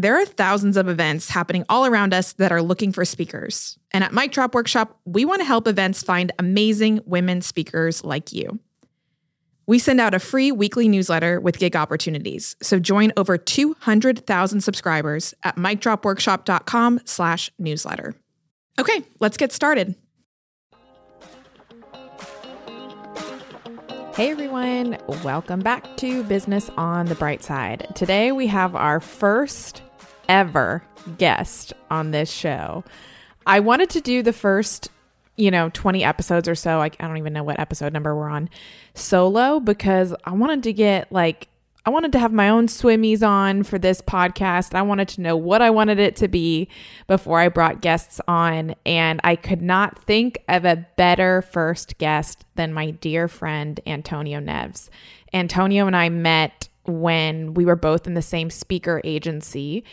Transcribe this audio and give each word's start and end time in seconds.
There 0.00 0.18
are 0.18 0.24
thousands 0.24 0.78
of 0.78 0.88
events 0.88 1.28
happening 1.28 1.66
all 1.68 1.84
around 1.84 2.14
us 2.14 2.32
that 2.34 2.52
are 2.52 2.62
looking 2.62 2.90
for 2.90 3.04
speakers. 3.04 3.78
And 3.90 4.02
at 4.02 4.14
Mic 4.14 4.32
Drop 4.32 4.54
Workshop, 4.54 4.98
we 5.04 5.26
want 5.26 5.42
to 5.42 5.44
help 5.44 5.68
events 5.68 6.02
find 6.02 6.32
amazing 6.38 7.02
women 7.04 7.42
speakers 7.42 8.02
like 8.02 8.32
you. 8.32 8.58
We 9.66 9.78
send 9.78 10.00
out 10.00 10.14
a 10.14 10.18
free 10.18 10.52
weekly 10.52 10.88
newsletter 10.88 11.38
with 11.38 11.58
gig 11.58 11.76
opportunities. 11.76 12.56
So 12.62 12.78
join 12.78 13.12
over 13.18 13.36
200,000 13.36 14.62
subscribers 14.62 15.34
at 15.42 15.56
micdropworkshop.com 15.56 17.00
slash 17.04 17.50
newsletter. 17.58 18.14
Okay, 18.78 19.02
let's 19.18 19.36
get 19.36 19.52
started. 19.52 19.96
Hey 24.14 24.30
everyone, 24.30 24.96
welcome 25.24 25.60
back 25.60 25.98
to 25.98 26.24
Business 26.24 26.70
on 26.78 27.04
the 27.04 27.14
Bright 27.14 27.44
Side. 27.44 27.86
Today 27.94 28.32
we 28.32 28.46
have 28.46 28.74
our 28.74 28.98
first 28.98 29.82
ever 30.30 30.80
guest 31.18 31.72
on 31.90 32.12
this 32.12 32.30
show. 32.30 32.84
I 33.46 33.58
wanted 33.58 33.90
to 33.90 34.00
do 34.00 34.22
the 34.22 34.32
first, 34.32 34.88
you 35.36 35.50
know, 35.50 35.70
20 35.70 36.04
episodes 36.04 36.48
or 36.48 36.54
so. 36.54 36.80
I, 36.80 36.86
I 36.86 37.08
don't 37.08 37.18
even 37.18 37.32
know 37.32 37.42
what 37.42 37.58
episode 37.58 37.92
number 37.92 38.14
we're 38.14 38.30
on 38.30 38.48
solo 38.94 39.58
because 39.58 40.14
I 40.24 40.32
wanted 40.32 40.62
to 40.62 40.72
get 40.72 41.10
like, 41.10 41.48
I 41.84 41.90
wanted 41.90 42.12
to 42.12 42.20
have 42.20 42.32
my 42.32 42.48
own 42.48 42.68
swimmies 42.68 43.26
on 43.26 43.64
for 43.64 43.76
this 43.76 44.00
podcast. 44.00 44.74
I 44.74 44.82
wanted 44.82 45.08
to 45.08 45.20
know 45.20 45.36
what 45.36 45.62
I 45.62 45.70
wanted 45.70 45.98
it 45.98 46.14
to 46.16 46.28
be 46.28 46.68
before 47.08 47.40
I 47.40 47.48
brought 47.48 47.80
guests 47.80 48.20
on. 48.28 48.76
And 48.86 49.20
I 49.24 49.34
could 49.34 49.62
not 49.62 49.98
think 49.98 50.44
of 50.48 50.64
a 50.64 50.86
better 50.96 51.42
first 51.42 51.98
guest 51.98 52.44
than 52.54 52.72
my 52.72 52.92
dear 52.92 53.26
friend, 53.26 53.80
Antonio 53.84 54.38
Neves. 54.38 54.90
Antonio 55.32 55.88
and 55.88 55.96
I 55.96 56.08
met 56.08 56.68
when 56.90 57.54
we 57.54 57.64
were 57.64 57.76
both 57.76 58.06
in 58.06 58.14
the 58.14 58.22
same 58.22 58.50
speaker 58.50 59.00
agency 59.04 59.84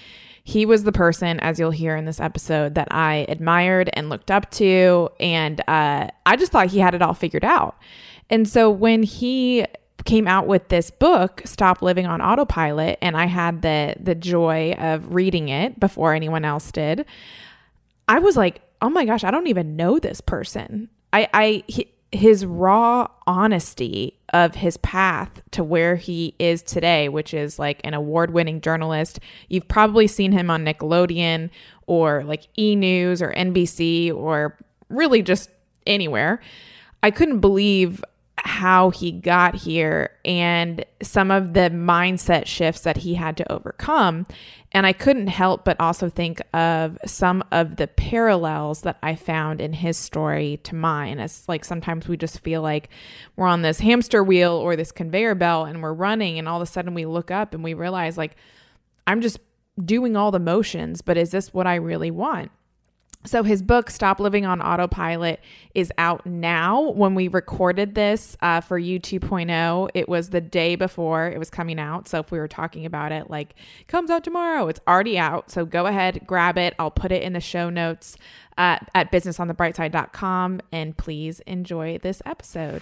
he 0.48 0.66
was 0.66 0.86
the 0.86 0.94
person, 0.94 1.42
as 1.42 1.60
you'll 1.60 1.72
hear 1.72 1.98
in 1.98 2.06
this 2.06 2.22
episode, 2.22 2.76
that 2.76 2.88
I 2.90 3.26
admired 3.28 3.90
and 3.92 4.08
looked 4.08 4.31
up 4.31 4.50
to. 4.52 5.09
And 5.20 5.59
uh, 5.68 6.08
I 6.25 6.36
just 6.38 6.53
thought 6.53 6.68
he 6.68 6.80
had 6.80 6.95
it 6.95 7.02
all 7.02 7.14
figured 7.14 7.44
out. 7.44 7.75
And 8.30 8.48
so 8.48 8.70
when 8.70 9.03
he 9.03 9.66
came 10.06 10.25
out 10.25 10.48
with 10.48 10.70
this 10.70 10.90
book, 10.90 11.42
Stop 11.44 11.81
Living 11.81 12.06
on 12.06 12.22
Autopilot, 12.22 12.98
and 13.02 13.18
I 13.18 13.25
had 13.25 13.62
the 13.62 13.95
the 14.00 14.16
joy 14.16 14.73
of 14.78 15.14
reading 15.14 15.50
it 15.50 15.81
before 15.81 16.14
anyone 16.14 16.45
else 16.45 16.72
did, 16.72 17.06
I 18.08 18.20
was 18.20 18.38
like, 18.38 18.62
oh 18.81 18.90
my 18.90 19.03
gosh, 19.03 19.25
I 19.25 19.31
don't 19.31 19.48
even 19.48 19.75
know 19.75 20.00
this 20.00 20.22
person. 20.22 20.88
I, 21.12 21.28
I, 21.34 21.64
he, 21.68 21.92
his 22.11 22.45
raw 22.45 23.08
honesty 23.25 24.17
of 24.33 24.55
his 24.55 24.77
path 24.77 25.41
to 25.52 25.63
where 25.63 25.95
he 25.95 26.36
is 26.39 26.61
today, 26.61 27.09
which 27.09 27.33
is 27.33 27.59
like 27.59 27.81
an 27.83 27.94
award 27.94 28.31
winning 28.31 28.61
journalist. 28.61 29.19
You've 29.50 29.67
probably 29.67 30.08
seen 30.08 30.31
him 30.31 30.50
on 30.50 30.63
Nickelodeon 30.63 31.50
or 31.85 32.23
like 32.23 32.47
E 32.58 32.75
News 32.75 33.22
or 33.22 33.33
NBC 33.33 34.13
or 34.13 34.58
really 34.89 35.22
just 35.22 35.50
anywhere. 35.85 36.41
I 37.03 37.11
couldn't 37.11 37.39
believe 37.39 38.03
how 38.38 38.92
he 38.92 39.12
got 39.12 39.56
here 39.56 40.12
and 40.24 40.86
some 41.02 41.32
of 41.32 41.54
the 41.54 41.70
mindset 41.72 42.46
shifts 42.46 42.82
that 42.82 42.98
he 42.98 43.16
had 43.16 43.36
to 43.38 43.52
overcome. 43.52 44.28
And 44.72 44.86
I 44.86 44.94
couldn't 44.94 45.28
help 45.28 45.66
but 45.66 45.80
also 45.80 46.10
think 46.10 46.42
of 46.54 46.98
some 47.06 47.44
of 47.52 47.78
the 47.78 47.88
parallels 47.88 48.82
that 48.82 48.98
I 49.02 49.16
found 49.16 49.60
in 49.60 49.74
his 49.74 49.98
story 49.98 50.60
to 50.64 50.76
mine. 50.76 51.20
It's 51.20 51.50
like 51.50 51.66
sometimes 51.66 52.08
we 52.08 52.16
just 52.18 52.42
feel 52.42 52.62
like 52.62 52.90
we're 53.36 53.48
on 53.48 53.64
this 53.64 53.80
hamster 53.80 54.24
wheel 54.24 54.52
or 54.52 54.76
this 54.76 54.92
conveyor 54.92 55.36
belt 55.36 55.70
and 55.70 55.82
we're 55.82 55.94
running, 55.94 56.38
and 56.38 56.48
all 56.48 56.62
of 56.62 56.68
a 56.68 56.72
sudden 56.72 56.94
we 56.94 57.06
look 57.06 57.32
up 57.32 57.54
and 57.54 57.64
we 57.64 57.74
realize, 57.74 58.18
like, 58.18 58.36
I'm 59.08 59.22
just 59.22 59.40
doing 59.84 60.16
all 60.16 60.32
the 60.32 60.40
motions, 60.40 61.02
but 61.02 61.18
is 61.18 61.32
this 61.32 61.54
what 61.54 61.66
I 61.66 61.76
really 61.76 62.12
want? 62.12 62.52
So 63.28 63.44
his 63.44 63.61
book, 63.61 63.89
Stop 63.89 64.22
Living 64.22 64.45
on 64.45 64.61
Autopilot, 64.61 65.42
is 65.75 65.92
out 65.97 66.25
now. 66.25 66.92
When 66.92 67.14
we 67.14 67.28
recorded 67.28 67.94
this 67.94 68.38
uh, 68.41 68.62
for 68.62 68.79
U 68.79 69.02
2.0, 69.02 69.90
it 69.94 70.07
was 70.07 70.29
the 70.29 70.40
day 70.40 70.78
before 70.78 71.28
it 71.28 71.38
was 71.38 71.50
coming 71.50 71.78
out. 71.78 72.07
So 72.07 72.19
if 72.19 72.31
we 72.31 72.40
were 72.40 72.47
talking 72.47 72.85
about 72.85 73.12
it, 73.12 73.29
like, 73.29 73.56
comes 73.88 74.09
out 74.09 74.24
tomorrow, 74.24 74.69
it's 74.69 74.79
already 74.88 75.19
out. 75.19 75.52
So 75.52 75.66
go 75.66 75.88
ahead, 75.88 76.22
grab 76.25 76.57
it. 76.57 76.74
I'll 76.79 76.90
put 76.90 77.12
it 77.12 77.22
in 77.22 77.34
the 77.34 77.41
show 77.41 77.69
notes 77.69 78.16
uh, 78.57 78.79
at 78.96 79.12
businessonthebrightside.com. 79.12 80.62
And 80.72 80.96
please 80.96 81.41
enjoy 81.41 81.97
this 81.97 82.22
episode. 82.25 82.81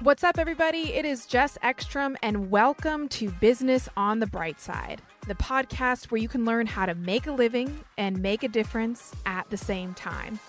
What's 0.00 0.22
up, 0.22 0.38
everybody? 0.38 0.94
It 0.94 1.04
is 1.04 1.26
Jess 1.26 1.58
Ekstrom, 1.60 2.16
and 2.22 2.52
welcome 2.52 3.08
to 3.08 3.30
Business 3.30 3.88
on 3.96 4.20
the 4.20 4.26
Bright 4.28 4.60
Side 4.60 5.02
the 5.28 5.34
podcast 5.36 6.10
where 6.10 6.20
you 6.20 6.28
can 6.28 6.44
learn 6.44 6.66
how 6.66 6.84
to 6.84 6.94
make 6.94 7.28
a 7.28 7.32
living 7.32 7.84
and 7.96 8.20
make 8.20 8.42
a 8.42 8.48
difference 8.48 9.12
at 9.24 9.48
the 9.50 9.56
same 9.56 9.94
time. 9.94 10.40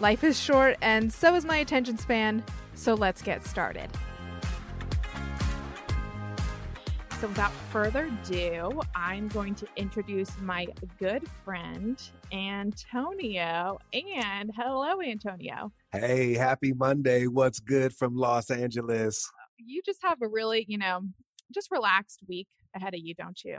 Life 0.00 0.24
is 0.24 0.38
short, 0.38 0.76
and 0.82 1.12
so 1.12 1.34
is 1.36 1.44
my 1.44 1.58
attention 1.58 1.98
span, 1.98 2.42
so 2.74 2.94
let's 2.94 3.22
get 3.22 3.46
started. 3.46 3.88
So, 7.20 7.26
without 7.26 7.52
further 7.70 8.10
ado, 8.24 8.80
I'm 8.94 9.28
going 9.28 9.56
to 9.56 9.66
introduce 9.76 10.30
my 10.40 10.66
good 10.98 11.22
friend, 11.44 12.00
Antonio. 12.32 13.78
And 13.92 14.50
hello, 14.56 15.00
Antonio. 15.00 15.72
Hey, 15.92 16.34
happy 16.34 16.72
Monday. 16.72 17.26
What's 17.26 17.58
good 17.58 17.92
from 17.92 18.16
Los 18.16 18.50
Angeles? 18.50 19.28
You 19.58 19.80
just 19.84 20.00
have 20.02 20.22
a 20.22 20.28
really, 20.28 20.64
you 20.68 20.78
know, 20.78 21.02
just 21.52 21.70
relaxed 21.72 22.20
week 22.28 22.46
ahead 22.74 22.94
of 22.94 23.00
you, 23.00 23.14
don't 23.14 23.42
you? 23.44 23.58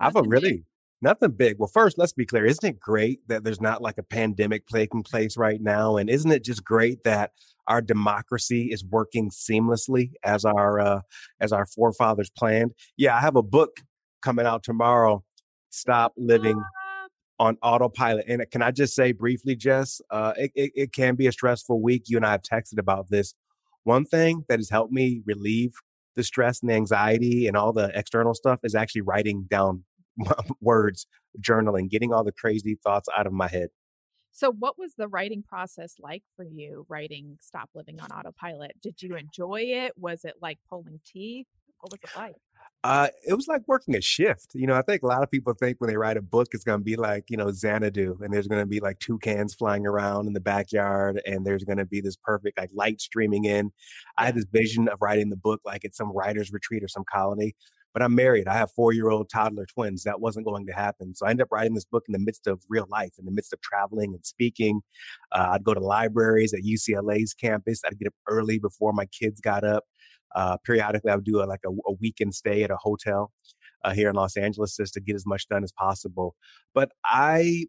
I 0.00 0.04
have 0.04 0.16
a 0.16 0.22
really 0.22 0.50
big. 0.50 0.64
nothing 1.02 1.32
big. 1.32 1.56
Well, 1.58 1.70
first, 1.72 1.98
let's 1.98 2.12
be 2.12 2.26
clear. 2.26 2.44
Isn't 2.44 2.68
it 2.68 2.80
great 2.80 3.20
that 3.28 3.44
there's 3.44 3.60
not 3.60 3.82
like 3.82 3.98
a 3.98 4.02
pandemic 4.02 4.66
taking 4.66 5.02
place 5.02 5.36
right 5.36 5.60
now? 5.60 5.96
And 5.96 6.08
isn't 6.10 6.30
it 6.30 6.44
just 6.44 6.64
great 6.64 7.04
that 7.04 7.32
our 7.68 7.82
democracy 7.82 8.68
is 8.72 8.84
working 8.84 9.30
seamlessly 9.30 10.12
as 10.22 10.44
our 10.44 10.80
uh, 10.80 11.00
as 11.40 11.52
our 11.52 11.66
forefathers 11.66 12.30
planned? 12.30 12.72
Yeah, 12.96 13.16
I 13.16 13.20
have 13.20 13.36
a 13.36 13.42
book 13.42 13.80
coming 14.22 14.46
out 14.46 14.62
tomorrow. 14.62 15.24
Stop 15.70 16.14
living 16.16 16.62
on 17.38 17.58
autopilot. 17.62 18.24
And 18.28 18.44
can 18.50 18.62
I 18.62 18.70
just 18.70 18.94
say 18.94 19.12
briefly, 19.12 19.56
Jess, 19.56 20.00
uh, 20.10 20.32
it, 20.36 20.52
it, 20.54 20.72
it 20.74 20.92
can 20.92 21.16
be 21.16 21.26
a 21.26 21.32
stressful 21.32 21.82
week. 21.82 22.04
You 22.06 22.16
and 22.16 22.24
I 22.24 22.30
have 22.32 22.42
texted 22.42 22.78
about 22.78 23.10
this. 23.10 23.34
One 23.84 24.04
thing 24.04 24.44
that 24.48 24.58
has 24.58 24.70
helped 24.70 24.92
me 24.92 25.22
relieve 25.26 25.74
the 26.16 26.24
stress 26.24 26.60
and 26.60 26.70
the 26.70 26.74
anxiety 26.74 27.46
and 27.46 27.56
all 27.56 27.72
the 27.72 27.90
external 27.94 28.34
stuff 28.34 28.60
is 28.64 28.74
actually 28.74 29.02
writing 29.02 29.46
down 29.48 29.84
words, 30.60 31.06
journaling, 31.40 31.88
getting 31.88 32.12
all 32.12 32.24
the 32.24 32.32
crazy 32.32 32.78
thoughts 32.82 33.08
out 33.16 33.26
of 33.26 33.32
my 33.32 33.48
head. 33.48 33.68
So, 34.32 34.52
what 34.52 34.78
was 34.78 34.94
the 34.96 35.08
writing 35.08 35.42
process 35.42 35.94
like 35.98 36.22
for 36.36 36.44
you 36.44 36.84
writing 36.88 37.38
Stop 37.40 37.70
Living 37.74 38.00
on 38.00 38.10
Autopilot? 38.10 38.72
Did 38.82 39.00
you 39.00 39.16
enjoy 39.16 39.62
it? 39.62 39.92
Was 39.96 40.24
it 40.24 40.34
like 40.42 40.58
pulling 40.68 41.00
teeth? 41.06 41.46
What 41.80 41.92
was 41.92 42.00
it 42.02 42.16
like? 42.18 42.34
Uh, 42.84 43.08
it 43.26 43.34
was 43.34 43.48
like 43.48 43.62
working 43.66 43.96
a 43.96 44.00
shift. 44.00 44.52
You 44.54 44.66
know, 44.66 44.74
I 44.74 44.82
think 44.82 45.02
a 45.02 45.06
lot 45.06 45.22
of 45.22 45.30
people 45.30 45.52
think 45.54 45.80
when 45.80 45.90
they 45.90 45.96
write 45.96 46.16
a 46.16 46.22
book, 46.22 46.48
it's 46.52 46.62
going 46.62 46.78
to 46.78 46.84
be 46.84 46.94
like, 46.94 47.24
you 47.28 47.36
know, 47.36 47.50
Xanadu, 47.50 48.18
and 48.20 48.32
there's 48.32 48.46
going 48.46 48.62
to 48.62 48.66
be 48.66 48.78
like 48.78 49.00
toucans 49.00 49.54
flying 49.54 49.86
around 49.86 50.28
in 50.28 50.34
the 50.34 50.40
backyard, 50.40 51.20
and 51.26 51.44
there's 51.44 51.64
going 51.64 51.78
to 51.78 51.84
be 51.86 52.00
this 52.00 52.16
perfect 52.16 52.58
like 52.58 52.70
light 52.72 53.00
streaming 53.00 53.44
in. 53.44 53.72
I 54.16 54.26
had 54.26 54.36
this 54.36 54.46
vision 54.52 54.88
of 54.88 54.98
writing 55.00 55.30
the 55.30 55.36
book 55.36 55.62
like 55.64 55.84
at 55.84 55.96
some 55.96 56.12
writer's 56.12 56.52
retreat 56.52 56.84
or 56.84 56.88
some 56.88 57.04
colony. 57.12 57.54
But 57.92 58.02
I'm 58.02 58.14
married. 58.14 58.46
I 58.46 58.52
have 58.52 58.70
four 58.72 58.92
year 58.92 59.08
old 59.08 59.30
toddler 59.30 59.64
twins. 59.64 60.04
That 60.04 60.20
wasn't 60.20 60.44
going 60.44 60.66
to 60.66 60.72
happen. 60.74 61.14
So 61.14 61.26
I 61.26 61.30
ended 61.30 61.44
up 61.44 61.48
writing 61.50 61.72
this 61.72 61.86
book 61.86 62.04
in 62.06 62.12
the 62.12 62.18
midst 62.18 62.46
of 62.46 62.60
real 62.68 62.86
life, 62.90 63.14
in 63.18 63.24
the 63.24 63.32
midst 63.32 63.54
of 63.54 63.60
traveling 63.62 64.12
and 64.12 64.24
speaking. 64.24 64.82
Uh, 65.32 65.48
I'd 65.52 65.64
go 65.64 65.72
to 65.72 65.80
libraries 65.80 66.52
at 66.52 66.60
UCLA's 66.60 67.32
campus. 67.32 67.80
I'd 67.86 67.98
get 67.98 68.08
up 68.08 68.14
early 68.28 68.58
before 68.58 68.92
my 68.92 69.06
kids 69.06 69.40
got 69.40 69.64
up. 69.64 69.84
Uh, 70.36 70.58
periodically, 70.64 71.10
I 71.10 71.14
would 71.14 71.24
do 71.24 71.42
a, 71.42 71.46
like 71.46 71.62
a, 71.66 71.70
a, 71.70 71.92
weekend 71.98 72.34
stay 72.34 72.62
at 72.62 72.70
a 72.70 72.76
hotel 72.76 73.32
uh, 73.82 73.94
here 73.94 74.10
in 74.10 74.14
Los 74.14 74.36
Angeles 74.36 74.76
just 74.76 74.92
to 74.92 75.00
get 75.00 75.16
as 75.16 75.24
much 75.24 75.48
done 75.48 75.64
as 75.64 75.72
possible. 75.72 76.36
But 76.74 76.90
I 77.06 77.64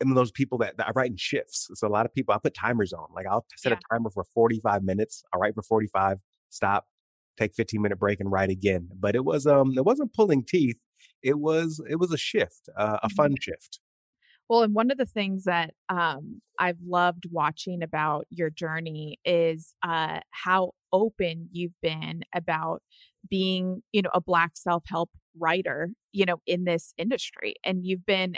am 0.00 0.14
those 0.14 0.30
people 0.30 0.56
that, 0.58 0.76
that 0.76 0.86
I 0.86 0.90
write 0.94 1.10
in 1.10 1.16
shifts. 1.16 1.68
So 1.74 1.86
a 1.86 1.90
lot 1.90 2.06
of 2.06 2.14
people, 2.14 2.32
I 2.32 2.38
put 2.38 2.54
timers 2.54 2.92
on. 2.92 3.06
Like 3.12 3.26
I'll 3.28 3.44
set 3.56 3.72
yeah. 3.72 3.78
a 3.78 3.94
timer 3.94 4.10
for 4.10 4.24
45 4.34 4.84
minutes. 4.84 5.24
I'll 5.32 5.40
write 5.40 5.54
for 5.56 5.62
45, 5.62 6.18
stop, 6.50 6.86
take 7.36 7.54
15 7.54 7.82
minute 7.82 7.98
break 7.98 8.20
and 8.20 8.30
write 8.30 8.50
again. 8.50 8.88
But 8.98 9.16
it 9.16 9.24
was 9.24 9.44
um 9.44 9.72
it 9.76 9.84
wasn't 9.84 10.14
pulling 10.14 10.44
teeth. 10.44 10.80
It 11.24 11.40
was 11.40 11.82
it 11.90 11.96
was 11.96 12.12
a 12.12 12.18
shift, 12.18 12.68
uh, 12.76 12.98
a 13.02 13.08
fun 13.08 13.30
mm-hmm. 13.30 13.40
shift. 13.40 13.80
Well, 14.48 14.62
and 14.62 14.74
one 14.74 14.90
of 14.90 14.98
the 14.98 15.06
things 15.06 15.44
that 15.44 15.72
um, 15.88 16.42
I've 16.58 16.80
loved 16.86 17.24
watching 17.30 17.82
about 17.82 18.26
your 18.28 18.50
journey 18.50 19.18
is 19.24 19.74
uh, 19.82 20.20
how 20.30 20.72
open 20.92 21.48
you've 21.52 21.78
been 21.82 22.22
about 22.34 22.82
being, 23.28 23.82
you 23.92 24.02
know, 24.02 24.10
a 24.14 24.20
Black 24.20 24.52
self 24.56 24.84
help 24.86 25.10
writer, 25.38 25.90
you 26.12 26.24
know, 26.24 26.36
in 26.46 26.64
this 26.64 26.92
industry. 26.98 27.54
And 27.64 27.84
you've 27.84 28.04
been, 28.04 28.36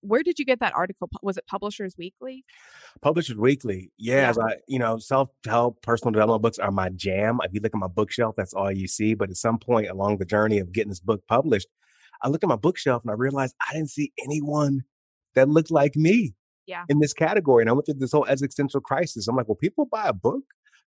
where 0.00 0.22
did 0.22 0.38
you 0.38 0.44
get 0.44 0.60
that 0.60 0.74
article? 0.74 1.08
Was 1.22 1.36
it 1.36 1.46
Publishers 1.46 1.94
Weekly? 1.98 2.44
Publishers 3.02 3.36
Weekly. 3.36 3.92
Yeah, 3.98 4.32
yeah. 4.36 4.44
I, 4.44 4.54
you 4.66 4.78
know, 4.78 4.98
self-help 4.98 5.82
personal 5.82 6.12
development 6.12 6.42
books 6.42 6.58
are 6.58 6.70
my 6.70 6.88
jam. 6.90 7.38
If 7.42 7.52
you 7.52 7.60
look 7.60 7.74
at 7.74 7.78
my 7.78 7.88
bookshelf, 7.88 8.34
that's 8.36 8.54
all 8.54 8.72
you 8.72 8.88
see. 8.88 9.14
But 9.14 9.30
at 9.30 9.36
some 9.36 9.58
point 9.58 9.88
along 9.88 10.18
the 10.18 10.24
journey 10.24 10.58
of 10.58 10.72
getting 10.72 10.90
this 10.90 11.00
book 11.00 11.22
published, 11.28 11.68
I 12.22 12.28
looked 12.28 12.44
at 12.44 12.50
my 12.50 12.56
bookshelf 12.56 13.02
and 13.02 13.10
I 13.10 13.14
realized 13.14 13.54
I 13.68 13.72
didn't 13.72 13.90
see 13.90 14.12
anyone 14.22 14.82
that 15.34 15.48
looked 15.48 15.70
like 15.70 15.96
me 15.96 16.34
yeah. 16.66 16.84
in 16.88 17.00
this 17.00 17.12
category. 17.12 17.62
And 17.62 17.70
I 17.70 17.72
went 17.72 17.86
through 17.86 17.94
this 17.94 18.12
whole 18.12 18.26
existential 18.26 18.80
crisis. 18.80 19.28
I'm 19.28 19.36
like, 19.36 19.48
well, 19.48 19.56
people 19.56 19.86
buy 19.90 20.08
a 20.08 20.12
book, 20.12 20.44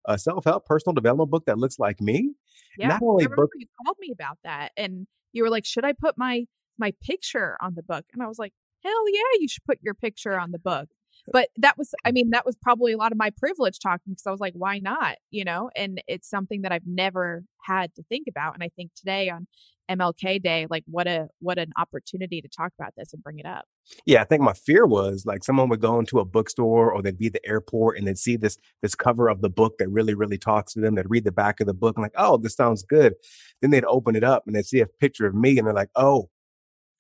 a 0.07 0.19
self-help 0.19 0.67
personal 0.67 0.95
development 0.95 1.31
book 1.31 1.45
that 1.47 1.59
looks 1.59 1.79
like 1.79 2.01
me. 2.01 2.35
Yeah. 2.79 2.89
Not 2.89 3.03
only 3.03 3.27
book 3.27 3.51
you 3.55 3.67
called 3.85 3.97
me 4.01 4.11
about 4.13 4.39
that. 4.45 4.73
And 4.77 5.07
you 5.33 5.43
were 5.43 5.51
like, 5.51 5.65
should 5.65 5.85
I 5.85 5.93
put 5.93 6.19
my 6.19 6.47
my 6.79 6.93
picture 7.03 7.57
on 7.61 7.75
the 7.75 7.83
book? 7.83 8.05
And 8.13 8.23
I 8.23 8.27
was 8.27 8.39
like, 8.39 8.53
hell 8.83 9.05
yeah, 9.11 9.39
you 9.39 9.49
should 9.49 9.65
put 9.65 9.79
your 9.83 9.95
picture 9.95 10.39
on 10.39 10.51
the 10.51 10.59
book. 10.59 10.89
But 11.31 11.49
that 11.57 11.79
was, 11.79 11.95
I 12.05 12.11
mean, 12.11 12.31
that 12.31 12.45
was 12.45 12.57
probably 12.57 12.93
a 12.93 12.97
lot 12.97 13.13
of 13.13 13.19
my 13.19 13.31
privilege 13.31 13.79
talking 13.79 14.13
because 14.13 14.27
I 14.27 14.31
was 14.31 14.41
like, 14.41 14.55
why 14.55 14.79
not? 14.79 15.17
You 15.31 15.45
know, 15.45 15.71
and 15.77 16.03
it's 16.09 16.29
something 16.29 16.63
that 16.63 16.73
I've 16.73 16.87
never 16.87 17.45
had 17.65 17.95
to 17.95 18.03
think 18.09 18.27
about. 18.29 18.55
And 18.55 18.63
I 18.63 18.71
think 18.77 18.91
today 18.95 19.31
on 19.31 19.47
MLK 19.91 20.43
Day, 20.43 20.67
like 20.71 20.85
what 20.87 21.07
a 21.07 21.29
what 21.41 21.59
an 21.59 21.73
opportunity 21.77 22.41
to 22.41 22.49
talk 22.49 22.73
about 22.79 22.95
this 22.97 23.13
and 23.13 23.23
bring 23.23 23.39
it 23.39 23.47
up. 23.47 23.65
Yeah, 24.07 24.23
I 24.23 24.25
think 24.25 24.43
my 24.43 24.53
fear 24.53 24.87
was 24.87 25.25
like 25.27 25.45
someone 25.45 25.69
would 25.69 25.81
go 25.81 25.99
into 25.99 26.19
a 26.19 26.25
bookstore 26.25 26.93
or 26.93 27.03
they'd 27.03 27.19
be 27.19 27.27
at 27.27 27.33
the 27.33 27.47
airport 27.47 27.99
and 27.99 28.07
they'd 28.07 28.19
see 28.19 28.37
this 28.37 28.59
this 28.81 28.95
cover 28.95 29.29
of 29.29 29.41
the 29.43 29.51
book 29.51 29.79
that 29.79 29.89
really 29.89 30.15
really 30.15 30.39
talks 30.39 30.73
to 30.75 30.81
them. 30.81 30.95
They'd 30.95 31.11
read 31.11 31.25
the 31.25 31.33
back 31.33 31.61
of 31.61 31.67
the 31.67 31.75
book 31.75 31.97
and 31.97 32.03
like, 32.03 32.15
oh, 32.17 32.37
this 32.37 32.55
sounds 32.55 32.83
good. 32.83 33.15
Then 33.61 33.71
they'd 33.71 33.85
open 33.85 34.17
it 34.17 34.25
up 34.25 34.45
and 34.47 34.55
they'd 34.55 34.67
see 34.67 34.81
a 34.81 34.87
picture 34.87 35.27
of 35.27 35.35
me 35.35 35.59
and 35.59 35.67
they're 35.67 35.75
like, 35.75 35.91
oh, 35.97 36.31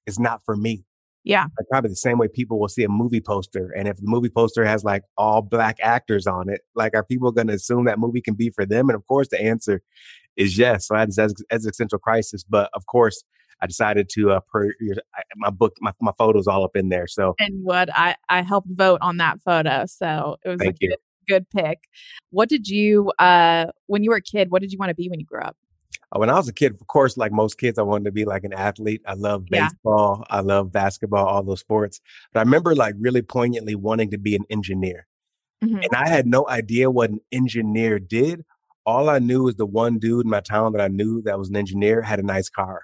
it's 0.06 0.18
not 0.18 0.44
for 0.44 0.56
me. 0.56 0.84
Yeah. 1.24 1.44
Like 1.44 1.68
probably 1.70 1.90
the 1.90 1.96
same 1.96 2.18
way 2.18 2.28
people 2.28 2.58
will 2.58 2.68
see 2.68 2.82
a 2.82 2.88
movie 2.88 3.20
poster. 3.20 3.72
And 3.76 3.86
if 3.86 3.96
the 3.96 4.06
movie 4.06 4.28
poster 4.28 4.64
has 4.64 4.82
like 4.82 5.02
all 5.16 5.40
black 5.40 5.78
actors 5.80 6.26
on 6.26 6.48
it, 6.48 6.62
like 6.74 6.94
are 6.94 7.04
people 7.04 7.30
going 7.30 7.46
to 7.46 7.54
assume 7.54 7.84
that 7.84 7.98
movie 7.98 8.20
can 8.20 8.34
be 8.34 8.50
for 8.50 8.66
them? 8.66 8.88
And 8.88 8.96
of 8.96 9.06
course, 9.06 9.28
the 9.28 9.40
answer 9.40 9.82
is 10.36 10.58
yes. 10.58 10.88
So 10.88 10.96
I 10.96 11.00
had 11.00 11.12
this 11.12 11.34
existential 11.50 11.98
crisis. 11.98 12.42
But 12.42 12.70
of 12.74 12.86
course, 12.86 13.22
I 13.60 13.66
decided 13.66 14.08
to 14.10 14.32
uh, 14.32 14.40
per 14.52 14.72
your, 14.80 14.96
my 15.36 15.50
book, 15.50 15.76
my, 15.80 15.92
my 16.00 16.12
photos 16.18 16.48
all 16.48 16.64
up 16.64 16.74
in 16.74 16.88
there. 16.88 17.06
So 17.06 17.34
and 17.38 17.62
what 17.62 17.88
I 17.96 18.16
I 18.28 18.42
helped 18.42 18.68
vote 18.70 18.98
on 19.02 19.18
that 19.18 19.40
photo, 19.40 19.86
so 19.86 20.36
it 20.44 20.48
was 20.48 20.58
Thank 20.58 20.76
a 20.82 20.88
good, 20.88 20.96
good 21.28 21.50
pick. 21.50 21.84
What 22.30 22.48
did 22.48 22.66
you 22.66 23.12
uh 23.20 23.66
when 23.86 24.02
you 24.02 24.10
were 24.10 24.16
a 24.16 24.22
kid? 24.22 24.50
What 24.50 24.62
did 24.62 24.72
you 24.72 24.78
want 24.78 24.90
to 24.90 24.94
be 24.94 25.08
when 25.08 25.20
you 25.20 25.26
grew 25.26 25.42
up? 25.42 25.56
Uh, 26.12 26.18
when 26.18 26.30
I 26.30 26.34
was 26.34 26.48
a 26.48 26.52
kid, 26.52 26.72
of 26.72 26.86
course, 26.86 27.16
like 27.16 27.32
most 27.32 27.58
kids, 27.58 27.78
I 27.78 27.82
wanted 27.82 28.04
to 28.04 28.12
be 28.12 28.24
like 28.24 28.44
an 28.44 28.52
athlete. 28.52 29.02
I 29.06 29.14
love 29.14 29.46
baseball. 29.46 30.24
Yeah. 30.28 30.36
I 30.36 30.40
love 30.40 30.72
basketball, 30.72 31.26
all 31.26 31.42
those 31.42 31.60
sports. 31.60 32.00
But 32.32 32.40
I 32.40 32.42
remember 32.42 32.74
like 32.74 32.94
really 32.98 33.22
poignantly 33.22 33.74
wanting 33.74 34.10
to 34.10 34.18
be 34.18 34.36
an 34.36 34.44
engineer. 34.50 35.06
Mm-hmm. 35.64 35.76
And 35.76 35.94
I 35.94 36.08
had 36.08 36.26
no 36.26 36.46
idea 36.48 36.90
what 36.90 37.10
an 37.10 37.20
engineer 37.30 37.98
did. 37.98 38.44
All 38.84 39.08
I 39.08 39.20
knew 39.20 39.44
was 39.44 39.54
the 39.54 39.66
one 39.66 39.98
dude 39.98 40.26
in 40.26 40.30
my 40.30 40.40
town 40.40 40.72
that 40.72 40.80
I 40.80 40.88
knew 40.88 41.22
that 41.22 41.38
was 41.38 41.48
an 41.48 41.56
engineer 41.56 42.02
had 42.02 42.18
a 42.18 42.24
nice 42.24 42.50
car 42.50 42.82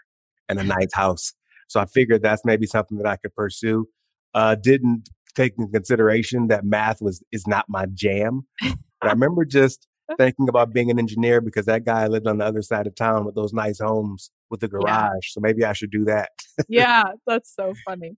and 0.48 0.58
a 0.58 0.64
nice 0.64 0.94
house. 0.94 1.34
So 1.66 1.80
I 1.80 1.86
figured 1.86 2.22
that's 2.22 2.44
maybe 2.44 2.66
something 2.66 2.98
that 2.98 3.06
I 3.06 3.16
could 3.16 3.34
pursue. 3.34 3.88
Uh, 4.32 4.54
didn't 4.54 5.08
take 5.34 5.54
into 5.58 5.70
consideration 5.70 6.48
that 6.48 6.64
math 6.64 7.02
was 7.02 7.22
is 7.32 7.46
not 7.46 7.66
my 7.68 7.86
jam. 7.92 8.46
But 8.60 8.76
I 9.02 9.10
remember 9.12 9.44
just 9.44 9.86
thinking 10.16 10.48
about 10.48 10.72
being 10.72 10.90
an 10.90 10.98
engineer 10.98 11.40
because 11.40 11.66
that 11.66 11.84
guy 11.84 12.06
lived 12.06 12.26
on 12.26 12.38
the 12.38 12.44
other 12.44 12.62
side 12.62 12.86
of 12.86 12.94
town 12.94 13.24
with 13.24 13.34
those 13.34 13.52
nice 13.52 13.78
homes 13.78 14.30
with 14.50 14.60
the 14.60 14.68
garage. 14.68 14.86
Yeah. 14.86 15.10
So 15.22 15.40
maybe 15.40 15.64
I 15.64 15.72
should 15.72 15.90
do 15.90 16.04
that. 16.04 16.30
yeah, 16.68 17.04
that's 17.26 17.54
so 17.54 17.74
funny. 17.86 18.16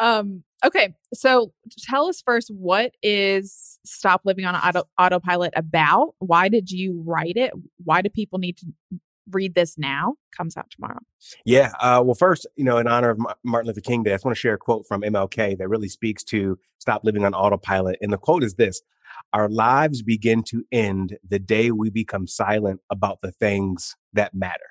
Um, 0.00 0.42
okay, 0.64 0.94
so 1.14 1.52
tell 1.78 2.06
us 2.06 2.22
first 2.22 2.50
what 2.52 2.92
is 3.02 3.78
Stop 3.84 4.22
Living 4.24 4.44
on 4.44 4.56
Auto- 4.56 4.88
Autopilot 4.98 5.52
about? 5.56 6.14
Why 6.18 6.48
did 6.48 6.70
you 6.70 7.02
write 7.06 7.36
it? 7.36 7.52
Why 7.84 8.02
do 8.02 8.10
people 8.10 8.38
need 8.38 8.56
to 8.58 8.66
read 9.30 9.54
this 9.54 9.78
now? 9.78 10.14
Comes 10.36 10.56
out 10.56 10.70
tomorrow. 10.70 11.00
Yeah. 11.44 11.72
Uh, 11.80 12.02
well, 12.04 12.14
first, 12.14 12.46
you 12.56 12.64
know, 12.64 12.78
in 12.78 12.86
honor 12.86 13.10
of 13.10 13.20
Martin 13.44 13.68
Luther 13.68 13.80
King 13.80 14.02
Day, 14.02 14.12
I 14.12 14.14
just 14.14 14.24
want 14.24 14.36
to 14.36 14.40
share 14.40 14.54
a 14.54 14.58
quote 14.58 14.86
from 14.86 15.02
MLK 15.02 15.58
that 15.58 15.68
really 15.68 15.88
speaks 15.88 16.24
to 16.24 16.58
Stop 16.78 17.04
Living 17.04 17.24
on 17.24 17.34
Autopilot. 17.34 17.98
And 18.00 18.12
the 18.12 18.18
quote 18.18 18.42
is 18.42 18.54
this 18.54 18.82
our 19.32 19.48
lives 19.48 20.02
begin 20.02 20.42
to 20.44 20.64
end 20.72 21.18
the 21.26 21.38
day 21.38 21.70
we 21.70 21.90
become 21.90 22.26
silent 22.26 22.80
about 22.90 23.18
the 23.22 23.32
things 23.32 23.94
that 24.12 24.34
matter. 24.34 24.70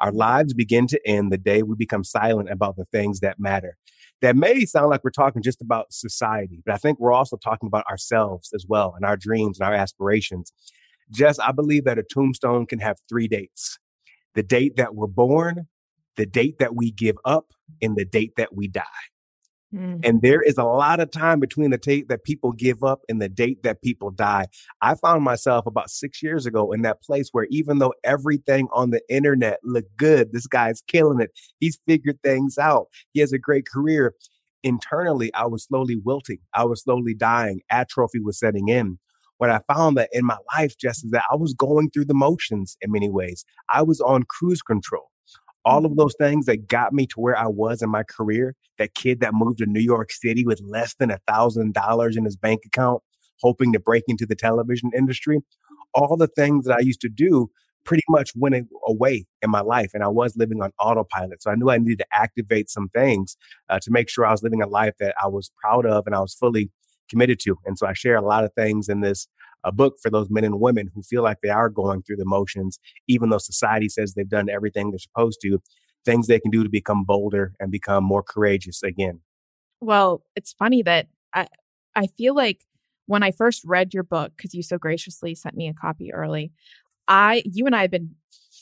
Our 0.00 0.12
lives 0.12 0.54
begin 0.54 0.86
to 0.88 1.00
end 1.06 1.32
the 1.32 1.38
day 1.38 1.62
we 1.62 1.74
become 1.76 2.04
silent 2.04 2.50
about 2.50 2.76
the 2.76 2.84
things 2.86 3.20
that 3.20 3.40
matter. 3.40 3.76
That 4.20 4.36
may 4.36 4.64
sound 4.64 4.90
like 4.90 5.04
we're 5.04 5.10
talking 5.10 5.42
just 5.42 5.60
about 5.60 5.92
society, 5.92 6.62
but 6.64 6.74
I 6.74 6.78
think 6.78 6.98
we're 6.98 7.12
also 7.12 7.36
talking 7.36 7.66
about 7.66 7.86
ourselves 7.88 8.50
as 8.54 8.64
well 8.68 8.94
and 8.96 9.04
our 9.04 9.16
dreams 9.16 9.58
and 9.58 9.68
our 9.68 9.74
aspirations. 9.74 10.52
Jess, 11.10 11.38
I 11.38 11.52
believe 11.52 11.84
that 11.84 11.98
a 11.98 12.02
tombstone 12.02 12.66
can 12.66 12.80
have 12.80 12.98
three 13.08 13.28
dates 13.28 13.78
the 14.34 14.42
date 14.42 14.76
that 14.76 14.94
we're 14.94 15.06
born, 15.08 15.66
the 16.16 16.26
date 16.26 16.58
that 16.58 16.76
we 16.76 16.92
give 16.92 17.16
up, 17.24 17.52
and 17.82 17.96
the 17.96 18.04
date 18.04 18.34
that 18.36 18.54
we 18.54 18.68
die. 18.68 18.84
Mm. 19.74 20.00
And 20.02 20.22
there 20.22 20.40
is 20.40 20.56
a 20.56 20.64
lot 20.64 21.00
of 21.00 21.10
time 21.10 21.40
between 21.40 21.70
the 21.70 21.78
date 21.78 22.08
that 22.08 22.24
people 22.24 22.52
give 22.52 22.82
up 22.82 23.00
and 23.08 23.20
the 23.20 23.28
date 23.28 23.62
that 23.64 23.82
people 23.82 24.10
die. 24.10 24.46
I 24.80 24.94
found 24.94 25.24
myself 25.24 25.66
about 25.66 25.90
six 25.90 26.22
years 26.22 26.46
ago 26.46 26.72
in 26.72 26.82
that 26.82 27.02
place 27.02 27.28
where 27.32 27.46
even 27.50 27.78
though 27.78 27.92
everything 28.02 28.68
on 28.72 28.90
the 28.90 29.02
internet 29.10 29.58
looked 29.62 29.96
good, 29.96 30.32
this 30.32 30.46
guy's 30.46 30.80
killing 30.86 31.20
it. 31.20 31.30
He's 31.58 31.78
figured 31.86 32.18
things 32.22 32.56
out. 32.56 32.86
He 33.12 33.20
has 33.20 33.32
a 33.32 33.38
great 33.38 33.66
career. 33.66 34.14
Internally, 34.62 35.32
I 35.34 35.46
was 35.46 35.64
slowly 35.64 35.96
wilting. 35.96 36.38
I 36.54 36.64
was 36.64 36.82
slowly 36.82 37.14
dying. 37.14 37.60
Atrophy 37.70 38.20
was 38.20 38.38
setting 38.38 38.68
in. 38.68 38.98
What 39.36 39.50
I 39.50 39.60
found 39.72 39.96
that 39.96 40.08
in 40.12 40.24
my 40.24 40.38
life, 40.56 40.76
Jess 40.76 41.04
is 41.04 41.12
that 41.12 41.22
I 41.30 41.36
was 41.36 41.54
going 41.54 41.90
through 41.90 42.06
the 42.06 42.14
motions 42.14 42.76
in 42.80 42.90
many 42.90 43.08
ways. 43.08 43.44
I 43.72 43.82
was 43.82 44.00
on 44.00 44.24
cruise 44.24 44.62
control 44.62 45.10
all 45.68 45.84
of 45.84 45.96
those 45.96 46.14
things 46.18 46.46
that 46.46 46.66
got 46.66 46.94
me 46.94 47.06
to 47.06 47.20
where 47.20 47.36
I 47.36 47.46
was 47.46 47.82
in 47.82 47.90
my 47.90 48.02
career, 48.02 48.54
that 48.78 48.94
kid 48.94 49.20
that 49.20 49.34
moved 49.34 49.58
to 49.58 49.66
New 49.66 49.80
York 49.82 50.10
City 50.10 50.44
with 50.46 50.62
less 50.62 50.94
than 50.94 51.10
a 51.10 51.18
thousand 51.28 51.74
dollars 51.74 52.16
in 52.16 52.24
his 52.24 52.36
bank 52.36 52.62
account, 52.64 53.02
hoping 53.42 53.74
to 53.74 53.78
break 53.78 54.04
into 54.08 54.24
the 54.24 54.34
television 54.34 54.90
industry, 54.96 55.40
all 55.94 56.16
the 56.16 56.26
things 56.26 56.64
that 56.64 56.78
I 56.78 56.80
used 56.80 57.02
to 57.02 57.10
do 57.10 57.50
pretty 57.84 58.02
much 58.08 58.32
went 58.34 58.66
away 58.86 59.26
in 59.42 59.50
my 59.50 59.60
life 59.60 59.90
and 59.92 60.02
I 60.02 60.08
was 60.08 60.36
living 60.38 60.62
on 60.62 60.72
autopilot. 60.80 61.42
So 61.42 61.50
I 61.50 61.54
knew 61.54 61.68
I 61.68 61.78
needed 61.78 61.98
to 61.98 62.06
activate 62.12 62.70
some 62.70 62.88
things 62.88 63.36
uh, 63.68 63.78
to 63.82 63.90
make 63.90 64.08
sure 64.08 64.24
I 64.24 64.30
was 64.30 64.42
living 64.42 64.62
a 64.62 64.66
life 64.66 64.94
that 65.00 65.14
I 65.22 65.28
was 65.28 65.50
proud 65.62 65.84
of 65.84 66.06
and 66.06 66.14
I 66.14 66.20
was 66.20 66.34
fully 66.34 66.70
committed 67.10 67.40
to. 67.40 67.56
And 67.66 67.78
so 67.78 67.86
I 67.86 67.92
share 67.92 68.16
a 68.16 68.22
lot 68.22 68.44
of 68.44 68.52
things 68.54 68.88
in 68.88 69.00
this 69.00 69.28
a 69.64 69.72
book 69.72 69.96
for 70.02 70.10
those 70.10 70.30
men 70.30 70.44
and 70.44 70.60
women 70.60 70.90
who 70.94 71.02
feel 71.02 71.22
like 71.22 71.38
they 71.42 71.48
are 71.48 71.68
going 71.68 72.02
through 72.02 72.16
the 72.16 72.24
motions, 72.24 72.78
even 73.06 73.30
though 73.30 73.38
society 73.38 73.88
says 73.88 74.14
they've 74.14 74.28
done 74.28 74.48
everything 74.48 74.90
they're 74.90 74.98
supposed 74.98 75.40
to, 75.42 75.60
things 76.04 76.26
they 76.26 76.40
can 76.40 76.50
do 76.50 76.62
to 76.62 76.70
become 76.70 77.04
bolder 77.04 77.54
and 77.60 77.70
become 77.70 78.04
more 78.04 78.22
courageous 78.22 78.82
again. 78.82 79.20
Well, 79.80 80.22
it's 80.36 80.52
funny 80.52 80.82
that 80.82 81.08
I 81.34 81.48
I 81.94 82.06
feel 82.06 82.34
like 82.34 82.64
when 83.06 83.22
I 83.22 83.30
first 83.30 83.62
read 83.64 83.94
your 83.94 84.02
book, 84.02 84.32
because 84.36 84.54
you 84.54 84.62
so 84.62 84.78
graciously 84.78 85.34
sent 85.34 85.56
me 85.56 85.68
a 85.68 85.74
copy 85.74 86.12
early, 86.12 86.52
I 87.06 87.42
you 87.44 87.66
and 87.66 87.74
I 87.74 87.82
have 87.82 87.90
been 87.90 88.14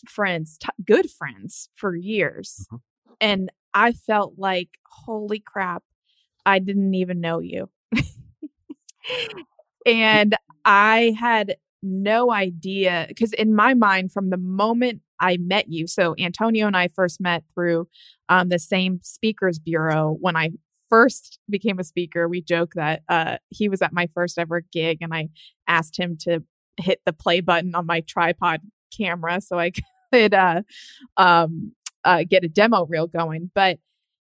friends, 0.09 0.59
t- 0.59 0.69
good 0.85 1.11
friends 1.11 1.69
for 1.75 1.95
years. 1.95 2.67
Mm-hmm. 2.73 2.77
And 3.21 3.53
I 3.75 3.93
felt 3.93 4.35
like, 4.37 4.79
holy 4.87 5.41
crap, 5.41 5.83
I 6.45 6.59
didn't 6.59 6.95
even 6.95 7.21
know 7.21 7.41
you. 7.41 7.69
and 9.87 10.35
I 10.67 11.15
had 11.19 11.57
no 11.83 12.33
idea 12.33 13.07
because 13.09 13.33
in 13.33 13.55
my 13.55 13.73
mind, 13.73 14.13
from 14.13 14.31
the 14.31 14.37
moment 14.37 15.01
I 15.21 15.39
met 15.39 15.69
you, 15.69 15.87
so 15.87 16.15
Antonio 16.19 16.67
and 16.67 16.77
I 16.77 16.89
first 16.89 17.21
met 17.21 17.45
through 17.55 17.89
um, 18.29 18.49
the 18.49 18.59
same 18.59 18.99
speakers 19.03 19.59
bureau. 19.61 20.17
When 20.21 20.37
I 20.37 20.51
first 20.91 21.39
became 21.49 21.79
a 21.79 21.85
speaker, 21.85 22.29
we 22.29 22.43
joke 22.43 22.75
that 22.75 23.03
uh, 23.09 23.39
he 23.49 23.69
was 23.69 23.81
at 23.81 23.93
my 23.93 24.09
first 24.09 24.39
ever 24.39 24.63
gig, 24.73 24.99
and 25.01 25.15
I 25.15 25.29
asked 25.69 25.97
him 25.99 26.17
to 26.23 26.43
hit 26.79 27.01
the 27.07 27.13
play 27.13 27.41
button 27.41 27.75
on 27.75 27.87
my 27.87 28.01
tripod 28.01 28.61
camera 28.97 29.41
so 29.41 29.59
I 29.59 29.71
could 30.13 30.35
uh, 30.35 30.63
um, 31.17 31.73
uh, 32.05 32.25
get 32.29 32.45
a 32.45 32.49
demo 32.49 32.87
reel 32.87 33.07
going. 33.07 33.53
But 33.55 33.79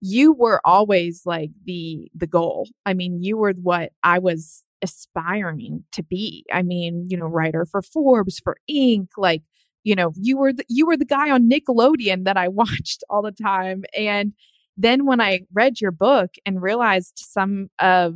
you 0.00 0.32
were 0.32 0.60
always 0.64 1.22
like 1.26 1.50
the 1.64 2.10
the 2.14 2.26
goal. 2.26 2.68
I 2.86 2.94
mean, 2.94 3.22
you 3.22 3.36
were 3.36 3.52
what 3.52 3.92
I 4.02 4.18
was 4.18 4.64
aspiring 4.82 5.84
to 5.92 6.02
be. 6.02 6.44
I 6.52 6.62
mean, 6.62 7.06
you 7.08 7.16
know, 7.16 7.26
writer 7.26 7.64
for 7.64 7.82
Forbes, 7.82 8.40
for 8.42 8.56
Inc. 8.70 9.08
Like, 9.16 9.42
you 9.84 9.94
know, 9.94 10.12
you 10.16 10.36
were 10.38 10.52
the, 10.52 10.64
you 10.68 10.86
were 10.86 10.96
the 10.96 11.04
guy 11.04 11.30
on 11.30 11.48
Nickelodeon 11.48 12.24
that 12.24 12.36
I 12.36 12.48
watched 12.48 13.04
all 13.10 13.22
the 13.22 13.32
time. 13.32 13.84
And 13.96 14.32
then 14.76 15.06
when 15.06 15.20
I 15.20 15.40
read 15.52 15.80
your 15.80 15.92
book 15.92 16.30
and 16.46 16.62
realized 16.62 17.14
some 17.16 17.68
of 17.78 18.14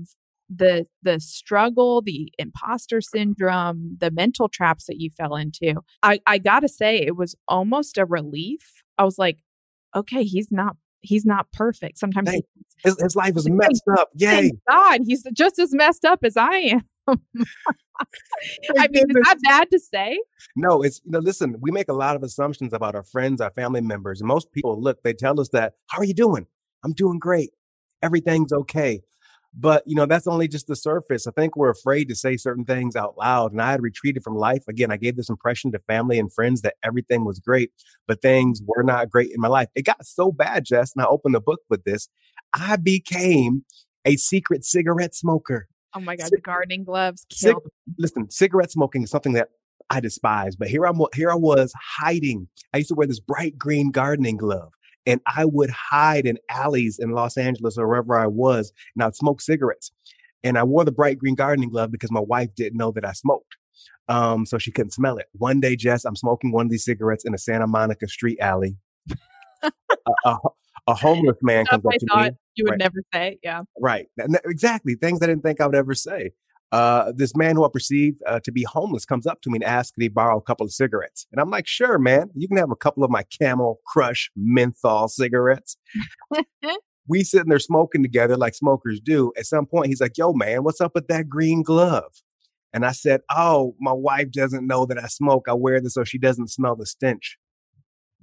the 0.49 0.87
the 1.03 1.19
struggle, 1.19 2.03
the 2.03 2.33
imposter 2.39 3.01
syndrome, 3.01 3.97
the 3.99 4.11
mental 4.13 4.49
traps 4.49 4.87
that 4.87 5.01
you 5.01 5.11
fell 5.11 5.35
into, 5.37 5.75
I 6.03 6.21
I 6.27 6.39
got 6.39 6.61
to 6.61 6.69
say 6.69 6.99
it 6.99 7.17
was 7.17 7.35
almost 7.49 7.99
a 7.99 8.05
relief. 8.05 8.83
I 8.99 9.05
was 9.05 9.19
like, 9.19 9.39
okay, 9.95 10.25
he's 10.25 10.53
not 10.53 10.77
he's 11.07 11.25
not 11.25 11.51
perfect. 11.53 11.99
Sometimes 11.99 12.31
he, 12.31 12.45
his, 12.85 12.97
his, 13.01 13.17
life 13.17 13.37
is 13.37 13.49
messed 13.49 13.85
up. 13.97 14.09
Yay. 14.15 14.53
God, 14.69 15.01
he's 15.07 15.25
just 15.33 15.59
as 15.59 15.75
messed 15.75 16.05
up 16.05 16.21
as 16.25 16.37
I 16.37 16.57
am. 16.57 16.83
I 18.79 18.89
mean, 18.89 19.05
is 19.09 19.17
that 19.25 19.39
bad 19.43 19.71
to 19.71 19.79
say? 19.79 20.21
No, 20.55 20.83
it's 20.83 21.01
you 21.05 21.13
know, 21.13 21.19
listen, 21.19 21.57
we 21.61 21.71
make 21.71 21.89
a 21.89 21.95
lot 21.95 22.17
of 22.17 22.23
assumptions 22.23 22.73
about 22.73 22.95
our 22.95 23.03
friends, 23.03 23.41
our 23.41 23.51
family 23.51 23.81
members. 23.81 24.23
Most 24.23 24.53
people 24.53 24.81
look, 24.81 25.03
they 25.03 25.15
tell 25.15 25.41
us 25.41 25.49
that, 25.51 25.75
how 25.89 25.99
are 25.99 26.05
you 26.05 26.15
doing? 26.15 26.47
I'm 26.85 26.93
doing 26.93 27.19
great. 27.19 27.51
Everything's 28.03 28.53
okay. 28.53 29.03
But 29.59 29.83
you 29.87 29.95
know, 29.95 30.05
that's 30.05 30.27
only 30.27 30.49
just 30.49 30.67
the 30.67 30.77
surface. 30.77 31.27
I 31.27 31.31
think 31.31 31.57
we're 31.57 31.71
afraid 31.71 32.09
to 32.09 32.15
say 32.15 32.37
certain 32.37 32.65
things 32.65 32.95
out 32.95 33.17
loud. 33.17 33.53
And 33.53 33.63
I 33.63 33.71
had 33.71 33.83
retreated 33.83 34.23
from 34.23 34.37
life. 34.37 34.65
Again, 34.69 34.93
I 34.93 34.99
gave 34.99 35.17
this 35.17 35.31
impression 35.31 35.73
to 35.73 35.79
family 35.79 36.19
and 36.19 36.33
friends 36.33 36.61
that 36.61 36.75
everything 36.85 37.25
was 37.25 37.39
great, 37.39 37.71
but 38.07 38.21
things 38.21 38.61
were 38.65 38.83
not 38.83 39.11
great 39.11 39.31
in 39.33 39.41
my 39.41 39.49
life. 39.49 39.69
It 39.75 39.87
got 39.87 40.05
so 40.05 40.31
bad, 40.31 40.67
Jess, 40.67 40.93
and 40.95 41.03
I 41.03 41.09
opened 41.09 41.35
the 41.35 41.41
book 41.41 41.61
with 41.71 41.85
this. 41.85 42.09
I 42.53 42.77
became 42.77 43.65
a 44.05 44.17
secret 44.17 44.65
cigarette 44.65 45.15
smoker. 45.15 45.69
Oh 45.95 46.01
my 46.01 46.17
God, 46.17 46.27
C- 46.27 46.33
the 46.35 46.43
gardening 46.43 46.85
gloves 46.85 47.25
killed. 47.31 47.63
Listen, 47.99 48.31
cigarette 48.31 48.71
smoking 48.71 49.05
is 49.05 49.11
something 49.11 49.33
that 49.33 49.49
I 49.89 50.01
despise, 50.01 50.55
but 50.57 50.69
here 50.69 50.85
I'm 50.85 51.01
here 51.15 51.31
I 51.31 51.37
was 51.37 51.73
hiding. 51.99 52.49
I 52.75 52.79
used 52.79 52.89
to 52.89 52.95
wear 52.95 53.07
this 53.07 53.21
bright 53.21 53.57
green 53.57 53.91
gardening 53.91 54.37
glove 54.37 54.73
and 55.07 55.21
I 55.27 55.45
would 55.45 55.71
hide 55.71 56.27
in 56.27 56.39
alleys 56.51 56.99
in 56.99 57.11
Los 57.11 57.37
Angeles 57.37 57.79
or 57.79 57.87
wherever 57.87 58.19
I 58.19 58.27
was, 58.27 58.73
and 58.95 59.05
I'd 59.05 59.17
smoke 59.17 59.41
cigarettes. 59.41 59.93
And 60.45 60.59
I 60.59 60.65
wore 60.65 60.85
the 60.85 60.93
bright 60.93 61.19
green 61.19 61.35
gardening 61.35 61.71
glove 61.71 61.91
because 61.91 62.11
my 62.11 62.21
wife 62.21 62.55
didn't 62.55 62.79
know 62.79 62.93
that 62.93 63.05
I 63.05 63.13
smoked. 63.13 63.57
Um, 64.09 64.47
so 64.47 64.59
she 64.59 64.71
couldn't 64.71 64.93
smell 64.93 65.19
it. 65.19 65.27
One 65.33 65.61
day, 65.61 65.75
Jess, 65.75 66.05
I'm 66.05 66.15
smoking 66.15 66.53
one 66.53 66.67
of 66.67 66.71
these 66.71 66.85
cigarettes 66.85 67.25
in 67.25 67.35
a 67.35 67.39
Santa 67.39 67.67
Monica 67.67 68.07
street 68.07 68.39
alley. 68.41 68.77
a, 69.63 69.73
a, 70.25 70.37
a, 70.87 70.95
homeless 70.95 71.39
man 71.43 71.67
comes 71.67 71.85
up 71.85 71.93
I 71.93 71.99
to 71.99 72.31
me. 72.31 72.37
You 72.55 72.65
would 72.65 72.71
right. 72.73 72.79
never 72.79 73.03
say, 73.13 73.39
yeah. 73.43 73.63
Right. 73.81 74.07
Exactly. 74.45 74.95
Things 74.95 75.21
I 75.23 75.27
didn't 75.27 75.43
think 75.43 75.61
I 75.61 75.67
would 75.67 75.75
ever 75.75 75.95
say 75.95 76.31
uh, 76.73 77.13
this 77.15 77.37
man 77.37 77.57
who 77.57 77.65
I 77.65 77.69
perceive 77.73 78.19
uh, 78.27 78.41
to 78.41 78.51
be 78.51 78.65
homeless 78.65 79.05
comes 79.05 79.27
up 79.27 79.41
to 79.43 79.51
me 79.51 79.57
and 79.57 79.65
asks, 79.65 79.93
Can 79.93 80.03
he 80.03 80.09
borrow 80.09 80.39
a 80.39 80.43
couple 80.43 80.65
of 80.65 80.73
cigarettes? 80.73 81.27
And 81.31 81.41
I'm 81.41 81.51
like, 81.51 81.67
Sure, 81.67 81.99
man. 81.99 82.31
You 82.35 82.49
can 82.49 82.57
have 82.57 82.71
a 82.71 82.77
couple 82.77 83.05
of 83.05 83.11
my 83.11 83.23
Camel 83.25 83.81
Crush 83.87 84.31
menthol 84.35 85.09
cigarettes. 85.09 85.77
we 87.09 87.23
sitting 87.23 87.49
there 87.49 87.59
smoking 87.59 88.03
together 88.03 88.37
like 88.37 88.55
smokers 88.55 89.01
do. 89.01 89.33
At 89.39 89.47
some 89.47 89.67
point, 89.67 89.89
he's 89.89 90.01
like, 90.01 90.19
Yo, 90.19 90.33
man, 90.33 90.65
what's 90.65 90.81
up 90.81 90.95
with 90.95 91.07
that 91.09 91.29
green 91.29 91.63
glove? 91.63 92.23
And 92.73 92.85
I 92.85 92.93
said, 92.93 93.21
Oh, 93.31 93.77
my 93.81 93.93
wife 93.93 94.33
doesn't 94.33 94.67
know 94.67 94.87
that 94.87 95.03
I 95.03 95.07
smoke. 95.07 95.47
I 95.49 95.55
wear 95.55 95.81
this 95.81 95.95
so 95.95 96.05
she 96.05 96.19
doesn't 96.19 96.51
smell 96.51 96.75
the 96.75 96.87
stench. 96.87 97.39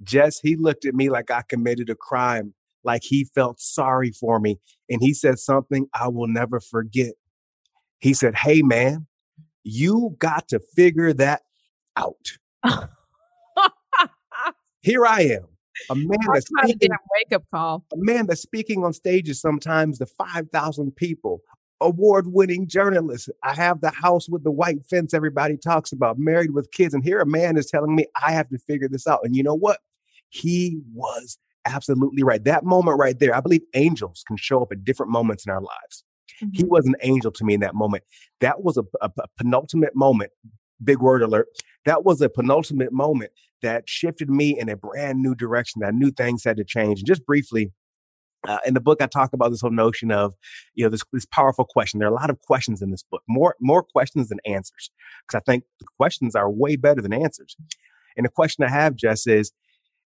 Jess, 0.02 0.40
he 0.40 0.56
looked 0.56 0.84
at 0.84 0.94
me 0.94 1.08
like 1.08 1.30
I 1.30 1.42
committed 1.48 1.88
a 1.88 1.94
crime, 1.94 2.54
like 2.82 3.02
he 3.04 3.24
felt 3.34 3.58
sorry 3.60 4.10
for 4.10 4.38
me. 4.38 4.58
And 4.90 5.00
he 5.00 5.14
said 5.14 5.38
something 5.38 5.86
I 5.94 6.08
will 6.08 6.28
never 6.28 6.60
forget. 6.60 7.14
He 8.04 8.12
said, 8.12 8.34
Hey, 8.34 8.60
man, 8.60 9.06
you 9.62 10.14
got 10.18 10.48
to 10.48 10.60
figure 10.76 11.14
that 11.14 11.40
out. 11.96 12.32
Here 14.82 15.06
I 15.06 15.22
am, 15.22 15.46
a 15.88 15.94
man 15.94 16.18
that's 16.30 16.46
speaking, 16.46 16.92
a 16.92 16.96
wake 17.14 17.32
up 17.32 17.44
call. 17.50 17.86
A 17.94 17.96
man 17.96 18.26
that's 18.26 18.42
speaking 18.42 18.84
on 18.84 18.92
stages 18.92 19.40
sometimes 19.40 19.96
to 20.00 20.06
5,000 20.06 20.94
people, 20.94 21.40
award 21.80 22.26
winning 22.26 22.68
journalist. 22.68 23.30
I 23.42 23.54
have 23.54 23.80
the 23.80 23.88
house 23.88 24.28
with 24.28 24.44
the 24.44 24.50
white 24.50 24.84
fence 24.84 25.14
everybody 25.14 25.56
talks 25.56 25.90
about, 25.90 26.18
married 26.18 26.50
with 26.50 26.72
kids. 26.72 26.92
And 26.92 27.02
here 27.02 27.22
a 27.22 27.26
man 27.26 27.56
is 27.56 27.70
telling 27.70 27.96
me 27.96 28.04
I 28.22 28.32
have 28.32 28.50
to 28.50 28.58
figure 28.58 28.88
this 28.90 29.06
out. 29.06 29.20
And 29.22 29.34
you 29.34 29.42
know 29.42 29.54
what? 29.54 29.78
He 30.28 30.78
was 30.92 31.38
absolutely 31.64 32.22
right. 32.22 32.44
That 32.44 32.64
moment 32.64 32.98
right 32.98 33.18
there, 33.18 33.34
I 33.34 33.40
believe 33.40 33.62
angels 33.72 34.24
can 34.26 34.36
show 34.36 34.60
up 34.60 34.72
at 34.72 34.84
different 34.84 35.10
moments 35.10 35.46
in 35.46 35.52
our 35.52 35.62
lives. 35.62 36.04
Mm-hmm. 36.42 36.48
He 36.52 36.64
was 36.64 36.86
an 36.86 36.94
angel 37.02 37.30
to 37.32 37.44
me 37.44 37.54
in 37.54 37.60
that 37.60 37.74
moment. 37.74 38.04
That 38.40 38.62
was 38.62 38.76
a, 38.76 38.84
a, 39.00 39.10
a 39.18 39.28
penultimate 39.36 39.94
moment. 39.94 40.30
Big 40.82 40.98
word 40.98 41.22
alert. 41.22 41.46
That 41.84 42.04
was 42.04 42.20
a 42.20 42.28
penultimate 42.28 42.92
moment 42.92 43.32
that 43.62 43.88
shifted 43.88 44.28
me 44.28 44.58
in 44.58 44.68
a 44.68 44.76
brand 44.76 45.22
new 45.22 45.34
direction. 45.34 45.80
That 45.80 45.88
I 45.88 45.90
knew 45.92 46.10
things 46.10 46.44
had 46.44 46.56
to 46.56 46.64
change. 46.64 47.00
And 47.00 47.06
just 47.06 47.24
briefly, 47.24 47.72
uh, 48.46 48.58
in 48.66 48.74
the 48.74 48.80
book, 48.80 49.00
I 49.00 49.06
talk 49.06 49.32
about 49.32 49.50
this 49.50 49.62
whole 49.62 49.70
notion 49.70 50.10
of, 50.10 50.34
you 50.74 50.84
know, 50.84 50.90
this, 50.90 51.02
this 51.12 51.24
powerful 51.24 51.64
question. 51.64 51.98
There 51.98 52.08
are 52.08 52.12
a 52.12 52.14
lot 52.14 52.28
of 52.28 52.40
questions 52.42 52.82
in 52.82 52.90
this 52.90 53.02
book, 53.02 53.22
more 53.28 53.56
more 53.60 53.82
questions 53.82 54.28
than 54.28 54.38
answers, 54.44 54.90
because 55.26 55.40
I 55.40 55.50
think 55.50 55.64
the 55.80 55.86
questions 55.96 56.34
are 56.34 56.50
way 56.50 56.76
better 56.76 57.00
than 57.00 57.12
answers. 57.12 57.56
And 58.16 58.26
the 58.26 58.30
question 58.30 58.64
I 58.64 58.70
have, 58.70 58.96
Jess, 58.96 59.26
is 59.26 59.52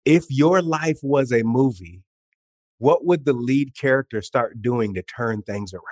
if 0.05 0.25
your 0.29 0.63
life 0.63 0.99
was 1.03 1.33
a 1.33 1.43
movie, 1.43 2.03
what 2.81 3.05
would 3.05 3.27
the 3.27 3.35
lead 3.35 3.77
character 3.77 4.23
start 4.23 4.63
doing 4.63 4.95
to 4.95 5.03
turn 5.03 5.43
things 5.43 5.75
around? 5.75 5.85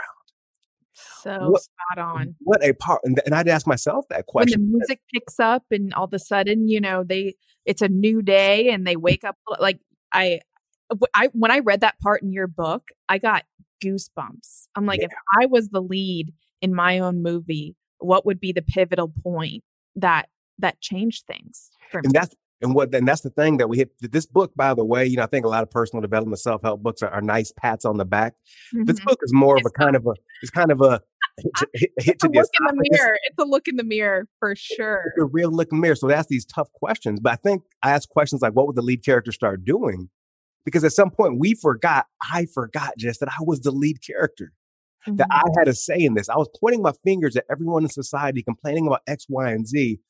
So 1.22 1.50
what, 1.50 1.62
spot 1.62 1.98
on. 1.98 2.34
What 2.40 2.64
a 2.64 2.72
part, 2.72 3.02
and, 3.04 3.20
and 3.26 3.34
I'd 3.34 3.46
ask 3.46 3.66
myself 3.66 4.06
that 4.08 4.26
question. 4.26 4.60
When 4.60 4.70
the 4.70 4.78
music 4.78 5.00
picks 5.12 5.38
up, 5.38 5.64
and 5.70 5.92
all 5.94 6.04
of 6.04 6.14
a 6.14 6.18
sudden, 6.18 6.66
you 6.66 6.80
know, 6.80 7.04
they 7.04 7.34
it's 7.66 7.82
a 7.82 7.88
new 7.88 8.22
day, 8.22 8.70
and 8.70 8.86
they 8.86 8.96
wake 8.96 9.22
up 9.22 9.36
like 9.60 9.80
I, 10.12 10.40
I 11.14 11.28
when 11.34 11.50
I 11.50 11.58
read 11.58 11.82
that 11.82 12.00
part 12.00 12.22
in 12.22 12.32
your 12.32 12.46
book, 12.46 12.88
I 13.08 13.18
got 13.18 13.44
goosebumps. 13.84 14.68
I'm 14.74 14.86
like, 14.86 15.00
yeah. 15.00 15.06
if 15.06 15.12
I 15.40 15.46
was 15.46 15.68
the 15.68 15.82
lead 15.82 16.32
in 16.62 16.74
my 16.74 16.98
own 16.98 17.22
movie, 17.22 17.76
what 17.98 18.24
would 18.24 18.40
be 18.40 18.52
the 18.52 18.62
pivotal 18.62 19.12
point 19.22 19.62
that 19.94 20.30
that 20.58 20.80
changed 20.80 21.26
things? 21.26 21.70
and 21.92 22.06
me? 22.06 22.10
that's 22.14 22.34
and 22.60 22.74
what 22.74 22.94
and 22.94 23.06
that's 23.06 23.20
the 23.20 23.30
thing 23.30 23.58
that 23.58 23.68
we 23.68 23.78
hit 23.78 23.90
this 24.00 24.26
book, 24.26 24.52
by 24.56 24.74
the 24.74 24.84
way, 24.84 25.06
you 25.06 25.16
know, 25.16 25.22
I 25.22 25.26
think 25.26 25.46
a 25.46 25.48
lot 25.48 25.62
of 25.62 25.70
personal 25.70 26.00
development 26.00 26.40
self-help 26.40 26.82
books 26.82 27.02
are, 27.02 27.10
are 27.10 27.20
nice 27.20 27.52
pats 27.52 27.84
on 27.84 27.96
the 27.98 28.04
back. 28.04 28.34
Mm-hmm. 28.74 28.84
This 28.84 29.00
book 29.00 29.18
is 29.22 29.32
more 29.32 29.56
of 29.56 29.62
a 29.64 29.70
kind 29.70 29.94
of 29.94 30.06
a 30.06 30.14
it's 30.42 30.50
kind 30.50 30.72
of 30.72 30.80
a 30.80 31.00
hit, 31.74 31.90
hit 31.98 32.18
to 32.20 32.28
the 32.28 32.38
look 32.38 32.50
in 32.58 32.66
the 32.66 32.88
mirror. 32.90 33.18
It's 33.24 33.38
a 33.38 33.44
look 33.44 33.68
in 33.68 33.76
the 33.76 33.84
mirror 33.84 34.26
for 34.40 34.54
sure. 34.56 35.04
It's 35.06 35.22
a 35.22 35.26
real 35.26 35.50
look 35.50 35.68
in 35.70 35.78
the 35.78 35.82
mirror. 35.82 35.94
So 35.94 36.08
that's 36.08 36.28
these 36.28 36.44
tough 36.44 36.72
questions. 36.72 37.20
But 37.20 37.32
I 37.32 37.36
think 37.36 37.62
I 37.82 37.92
ask 37.92 38.08
questions 38.08 38.42
like, 38.42 38.54
what 38.54 38.66
would 38.66 38.76
the 38.76 38.82
lead 38.82 39.04
character 39.04 39.30
start 39.30 39.64
doing? 39.64 40.10
Because 40.64 40.82
at 40.82 40.92
some 40.92 41.10
point 41.10 41.38
we 41.38 41.54
forgot, 41.54 42.06
I 42.32 42.46
forgot 42.52 42.94
Jess 42.98 43.18
that 43.18 43.28
I 43.28 43.42
was 43.42 43.60
the 43.60 43.70
lead 43.70 44.04
character. 44.04 44.52
Mm-hmm. 45.06 45.16
That 45.16 45.28
I 45.30 45.42
had 45.56 45.68
a 45.68 45.74
say 45.74 46.00
in 46.00 46.14
this. 46.14 46.28
I 46.28 46.36
was 46.36 46.48
pointing 46.60 46.82
my 46.82 46.92
fingers 47.04 47.36
at 47.36 47.44
everyone 47.48 47.84
in 47.84 47.88
society 47.88 48.42
complaining 48.42 48.88
about 48.88 49.02
X, 49.06 49.26
Y, 49.28 49.48
and 49.48 49.64
Z 49.64 50.00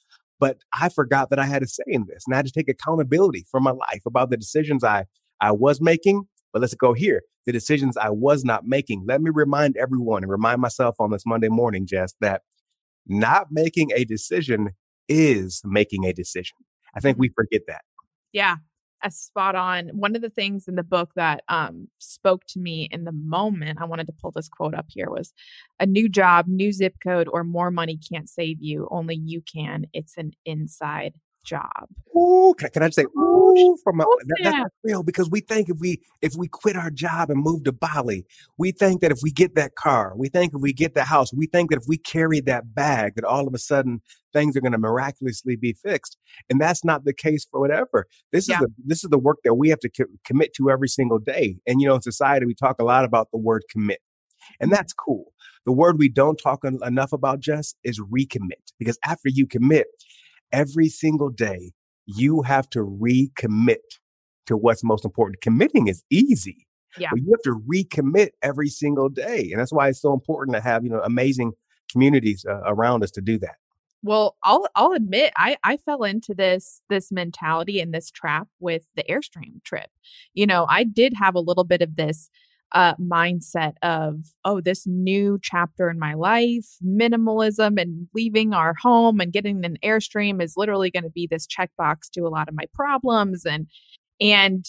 but 0.41 0.59
I 0.79 0.89
forgot 0.89 1.31
that 1.31 1.39
I 1.39 1.47
had 1.47 1.63
a 1.63 1.67
say 1.67 1.85
in 1.87 2.07
this 2.09 2.25
and 2.27 2.35
I 2.35 2.39
had 2.39 2.47
to 2.47 2.53
take 2.53 2.69
accountability 2.69 3.47
for 3.51 3.61
my 3.61 3.71
life 3.71 4.03
about 4.07 4.31
the 4.31 4.37
decisions 4.37 4.85
I, 4.85 5.07
I 5.41 5.53
was 5.53 5.81
making. 5.81 6.25
But 6.53 6.63
let's 6.63 6.75
go 6.75 6.95
here. 6.95 7.23
The 7.47 7.53
decisions 7.53 7.97
I 7.97 8.11
was 8.11 8.45
not 8.45 8.67
making. 8.67 9.05
Let 9.07 9.21
me 9.21 9.31
remind 9.33 9.77
everyone 9.77 10.23
and 10.23 10.31
remind 10.31 10.61
myself 10.61 10.97
on 10.99 11.11
this 11.11 11.25
Monday 11.27 11.49
morning, 11.49 11.87
Jess, 11.87 12.15
that 12.21 12.43
not 13.07 13.49
making 13.51 13.91
a 13.95 14.05
decision 14.05 14.71
is 15.09 15.63
making 15.65 16.05
a 16.05 16.13
decision. 16.13 16.57
I 16.95 17.01
think 17.01 17.19
we 17.19 17.31
forget 17.35 17.63
that. 17.69 17.83
Yeah 18.33 18.57
spot 19.11 19.55
on. 19.55 19.89
One 19.89 20.17
of 20.17 20.23
the 20.23 20.31
things 20.31 20.69
in 20.69 20.75
the 20.75 20.83
book 20.83 21.11
that 21.17 21.43
um, 21.49 21.89
spoke 21.99 22.45
to 22.49 22.59
me 22.59 22.89
in 22.91 23.05
the 23.05 23.13
moment, 23.13 23.81
I 23.81 23.85
wanted 23.85 24.07
to 24.09 24.13
pull 24.13 24.31
this 24.31 24.49
quote 24.49 24.75
up 24.75 24.87
here 24.89 25.11
was 25.11 25.33
a 25.81 25.87
new 25.87 26.09
job, 26.09 26.47
new 26.49 26.73
zip 26.73 26.97
code, 27.03 27.29
or 27.33 27.45
more 27.45 27.71
money 27.71 27.99
can't 27.99 28.29
save 28.29 28.59
you. 28.61 28.89
Only 28.91 29.17
you 29.17 29.43
can. 29.43 29.87
It's 29.93 30.17
an 30.17 30.33
inside 30.45 31.15
job. 31.45 31.89
Ooh, 32.17 32.55
can, 32.59 32.71
can 32.71 32.83
I 32.83 32.87
just 32.87 32.97
say 32.97 33.05
ooh 33.05 33.77
from 33.83 34.01
a, 34.01 34.05
oh, 34.07 34.19
that, 34.27 34.39
that's 34.43 34.75
real 34.83 35.03
because 35.03 35.31
we 35.31 35.41
think 35.41 35.69
if 35.69 35.79
we 35.79 36.01
if 36.23 36.35
we 36.37 36.49
quit 36.49 36.77
our 36.77 36.91
job 36.91 37.31
and 37.31 37.43
move 37.43 37.65
to 37.65 37.73
Bali, 37.73 38.27
we 38.57 38.73
think 38.73 39.01
that 39.01 39.13
if 39.13 39.19
we 39.23 39.31
get 39.31 39.55
that 39.55 39.75
car, 39.75 40.13
we 40.17 40.29
think 40.29 40.53
if 40.55 40.61
we 40.61 40.73
get 40.73 40.95
the 40.95 41.05
house, 41.05 41.33
we 41.33 41.47
think 41.47 41.71
that 41.71 41.79
if 41.79 41.85
we 41.87 41.97
carry 41.97 42.41
that 42.41 42.75
bag, 42.75 43.15
that 43.17 43.25
all 43.25 43.47
of 43.47 43.55
a 43.55 43.59
sudden 43.59 44.01
things 44.33 44.57
are 44.57 44.61
going 44.61 44.73
to 44.73 44.79
miraculously 44.79 45.57
be 45.57 45.73
fixed, 45.73 46.17
and 46.51 46.61
that's 46.61 46.85
not 46.85 47.05
the 47.05 47.15
case 47.15 47.47
for 47.51 47.61
whatever. 47.61 48.07
This 48.33 48.49
yeah. 48.49 48.57
is 48.57 48.61
the 48.61 48.69
this 48.85 49.05
is 49.05 49.11
the 49.11 49.19
work 49.19 49.39
that 49.45 49.55
we 49.55 49.69
have 49.69 49.81
to 49.81 49.91
co- 49.91 50.13
commit 50.25 50.55
to 50.55 50.71
every 50.71 50.89
single 50.89 51.19
day. 51.19 51.57
And 51.67 51.81
you 51.81 51.89
know, 51.89 51.95
in 51.95 52.03
society, 52.03 52.47
we 52.47 52.55
talk 52.55 52.77
a 52.81 52.85
lot 52.85 53.05
about 53.05 53.31
the 53.33 53.39
word 53.39 53.63
commit, 53.71 54.01
and 54.61 54.71
mm-hmm. 54.71 54.77
that's 54.77 54.93
cool. 54.93 55.33
The 55.65 55.73
word 55.73 55.99
we 55.99 56.09
don't 56.09 56.37
talk 56.37 56.65
enough 56.65 57.13
about, 57.13 57.41
Jess, 57.41 57.75
is 57.85 58.01
recommit. 58.01 58.73
Because 58.79 58.99
after 59.05 59.29
you 59.29 59.47
commit, 59.47 59.87
every 60.53 60.89
single 60.89 61.31
day, 61.31 61.73
you 62.07 62.43
have 62.43 62.69
to 62.71 62.81
recommit 62.81 63.77
to 64.47 64.57
what's 64.57 64.83
most 64.83 65.05
important. 65.05 65.41
Committing 65.41 65.89
is 65.89 66.03
easy. 66.11 66.67
Yeah. 66.99 67.11
But 67.11 67.21
you 67.21 67.33
have 67.33 67.43
to 67.43 67.61
recommit 67.71 68.31
every 68.43 68.69
single 68.69 69.09
day. 69.09 69.51
And 69.53 69.61
that's 69.61 69.73
why 69.73 69.89
it's 69.89 70.01
so 70.01 70.13
important 70.13 70.55
to 70.57 70.63
have, 70.63 70.85
you 70.85 70.91
know, 70.91 71.03
amazing 71.05 71.53
communities 71.93 72.45
uh, 72.49 72.61
around 72.67 73.05
us 73.05 73.11
to 73.13 73.21
do 73.21 73.39
that. 73.39 73.57
Well, 74.03 74.37
I'll 74.45 74.69
I'll 74.77 74.93
admit 74.93 75.33
I 75.37 75.57
I 75.65 75.77
fell 75.77 76.05
into 76.05 76.33
this 76.33 76.81
this 76.89 77.11
mentality 77.11 77.81
and 77.81 77.93
this 77.93 78.11
trap 78.11 78.47
with 78.61 78.87
the 78.95 79.03
Airstream 79.05 79.63
trip. 79.65 79.91
You 80.35 80.47
know, 80.47 80.67
I 80.69 80.85
did 80.85 81.15
have 81.15 81.35
a 81.35 81.41
little 81.41 81.65
bit 81.65 81.83
of 81.83 81.97
this 81.97 82.31
uh, 82.73 82.95
mindset 82.97 83.75
of, 83.83 84.17
oh, 84.45 84.61
this 84.61 84.87
new 84.87 85.39
chapter 85.43 85.89
in 85.89 85.99
my 85.99 86.15
life, 86.15 86.67
minimalism 86.85 87.81
and 87.81 88.09
leaving 88.15 88.53
our 88.53 88.75
home 88.75 89.21
and 89.21 89.33
getting 89.33 89.65
an 89.65 89.79
Airstream 89.85 90.43
is 90.43 90.55
literally 90.57 90.91
going 90.91 91.05
to 91.05 91.11
be 91.11 91.27
this 91.31 91.47
checkbox 91.47 92.11
to 92.13 92.21
a 92.23 92.29
lot 92.29 92.49
of 92.49 92.55
my 92.55 92.65
problems. 92.75 93.47
And, 93.47 93.67
and 94.21 94.67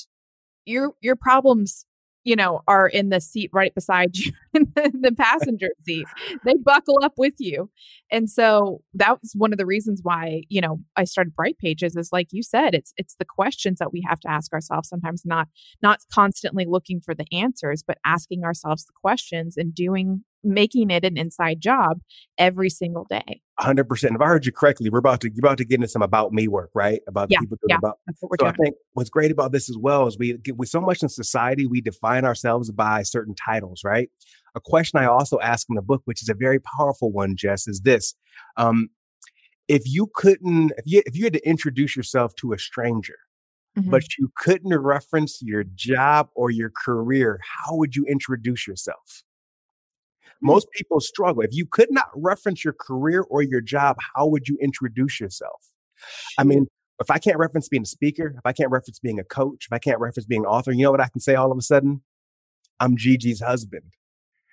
your, 0.65 0.93
your 1.01 1.15
problems 1.15 1.85
you 2.29 2.35
know, 2.35 2.61
are 2.67 2.85
in 2.85 3.09
the 3.09 3.19
seat 3.19 3.49
right 3.51 3.73
beside 3.73 4.15
you 4.17 4.31
in 4.53 4.71
the, 4.75 5.11
passenger 5.17 5.69
seat. 5.83 6.05
They 6.45 6.53
buckle 6.63 6.99
up 7.01 7.13
with 7.17 7.33
you. 7.39 7.71
And 8.11 8.29
so 8.29 8.83
that 8.93 9.19
was 9.19 9.33
one 9.35 9.51
of 9.51 9.57
the 9.57 9.65
reasons 9.65 10.01
why, 10.03 10.43
you 10.47 10.61
know, 10.61 10.79
I 10.95 11.05
started 11.05 11.35
Bright 11.35 11.57
Pages 11.57 11.95
is 11.95 12.09
like 12.13 12.27
you 12.29 12.43
said, 12.43 12.75
it's 12.75 12.93
it's 12.97 13.15
the 13.15 13.25
questions 13.25 13.79
that 13.79 13.91
we 13.91 14.05
have 14.07 14.19
to 14.19 14.29
ask 14.29 14.53
ourselves 14.53 14.89
sometimes 14.89 15.23
not 15.25 15.47
not 15.81 16.01
constantly 16.13 16.65
looking 16.67 17.01
for 17.01 17.15
the 17.15 17.25
answers, 17.31 17.81
but 17.85 17.97
asking 18.05 18.43
ourselves 18.43 18.85
the 18.85 18.93
questions 18.93 19.57
and 19.57 19.73
doing 19.73 20.23
making 20.43 20.89
it 20.89 21.03
an 21.05 21.17
inside 21.17 21.59
job 21.61 21.99
every 22.37 22.69
single 22.69 23.05
day. 23.09 23.41
Hundred 23.59 23.89
percent. 23.89 24.15
If 24.15 24.21
I 24.21 24.25
heard 24.27 24.45
you 24.45 24.53
correctly, 24.53 24.89
we're 24.89 24.99
about 24.99 25.19
to 25.21 25.29
you're 25.29 25.39
about 25.45 25.57
to 25.57 25.65
get 25.65 25.75
into 25.75 25.89
some 25.89 26.01
about 26.01 26.31
me 26.31 26.47
work, 26.47 26.69
right? 26.73 27.01
About 27.07 27.29
yeah, 27.29 27.39
people 27.39 27.57
yeah, 27.67 27.75
about. 27.77 27.99
That's 28.07 28.21
what 28.21 28.31
we're 28.31 28.37
So 28.39 28.45
doing. 28.45 28.55
I 28.57 28.63
think 28.63 28.75
what's 28.93 29.09
great 29.09 29.31
about 29.31 29.51
this 29.51 29.69
as 29.69 29.77
well 29.77 30.07
is 30.07 30.17
we 30.17 30.37
get 30.37 30.55
with 30.57 30.69
so 30.69 30.79
much 30.79 31.03
in 31.03 31.09
society, 31.09 31.67
we 31.67 31.81
define 31.81 32.23
ourselves 32.23 32.71
by 32.71 33.03
certain 33.03 33.35
titles, 33.35 33.81
right? 33.83 34.09
A 34.55 34.61
question 34.61 34.97
I 34.99 35.05
also 35.05 35.39
ask 35.41 35.67
in 35.69 35.75
the 35.75 35.81
book, 35.81 36.01
which 36.05 36.21
is 36.21 36.29
a 36.29 36.33
very 36.33 36.59
powerful 36.59 37.11
one, 37.11 37.35
Jess, 37.35 37.67
is 37.67 37.81
this: 37.81 38.15
um, 38.55 38.89
If 39.67 39.83
you 39.85 40.09
couldn't, 40.15 40.71
if 40.77 40.85
you 40.85 41.03
if 41.05 41.17
you 41.17 41.25
had 41.25 41.33
to 41.33 41.47
introduce 41.47 41.95
yourself 41.97 42.33
to 42.37 42.53
a 42.53 42.57
stranger, 42.59 43.17
Mhm. 43.77 43.91
but 43.91 44.17
you 44.17 44.31
couldn't 44.37 44.75
reference 44.77 45.41
your 45.41 45.63
job 45.63 46.29
or 46.33 46.49
your 46.49 46.71
career, 46.71 47.39
how 47.43 47.75
would 47.75 47.95
you 47.95 48.05
introduce 48.05 48.65
yourself? 48.67 49.23
Hmm. 50.41 50.47
Most 50.47 50.67
people 50.71 50.99
struggle. 50.99 51.41
If 51.41 51.53
you 51.53 51.65
could 51.65 51.91
not 51.91 52.09
reference 52.15 52.63
your 52.63 52.75
career 52.79 53.21
or 53.21 53.41
your 53.41 53.61
job, 53.61 53.97
how 54.15 54.27
would 54.27 54.47
you 54.47 54.57
introduce 54.61 55.19
yourself? 55.19 55.67
I 56.37 56.43
mean, 56.43 56.67
if 56.99 57.09
I 57.09 57.17
can't 57.17 57.37
reference 57.37 57.69
being 57.69 57.83
a 57.83 57.87
speaker, 57.87 58.35
if 58.37 58.45
I 58.45 58.53
can't 58.53 58.71
reference 58.71 58.99
being 58.99 59.19
a 59.19 59.23
coach, 59.23 59.67
if 59.69 59.73
I 59.73 59.79
can't 59.79 59.99
reference 59.99 60.25
being 60.25 60.41
an 60.41 60.47
author, 60.47 60.71
you 60.71 60.83
know 60.83 60.91
what 60.91 61.01
I 61.01 61.09
can 61.09 61.21
say 61.21 61.35
all 61.35 61.51
of 61.51 61.57
a 61.57 61.61
sudden? 61.61 62.01
I'm 62.79 62.95
Gigi's 62.95 63.41
husband. 63.41 63.93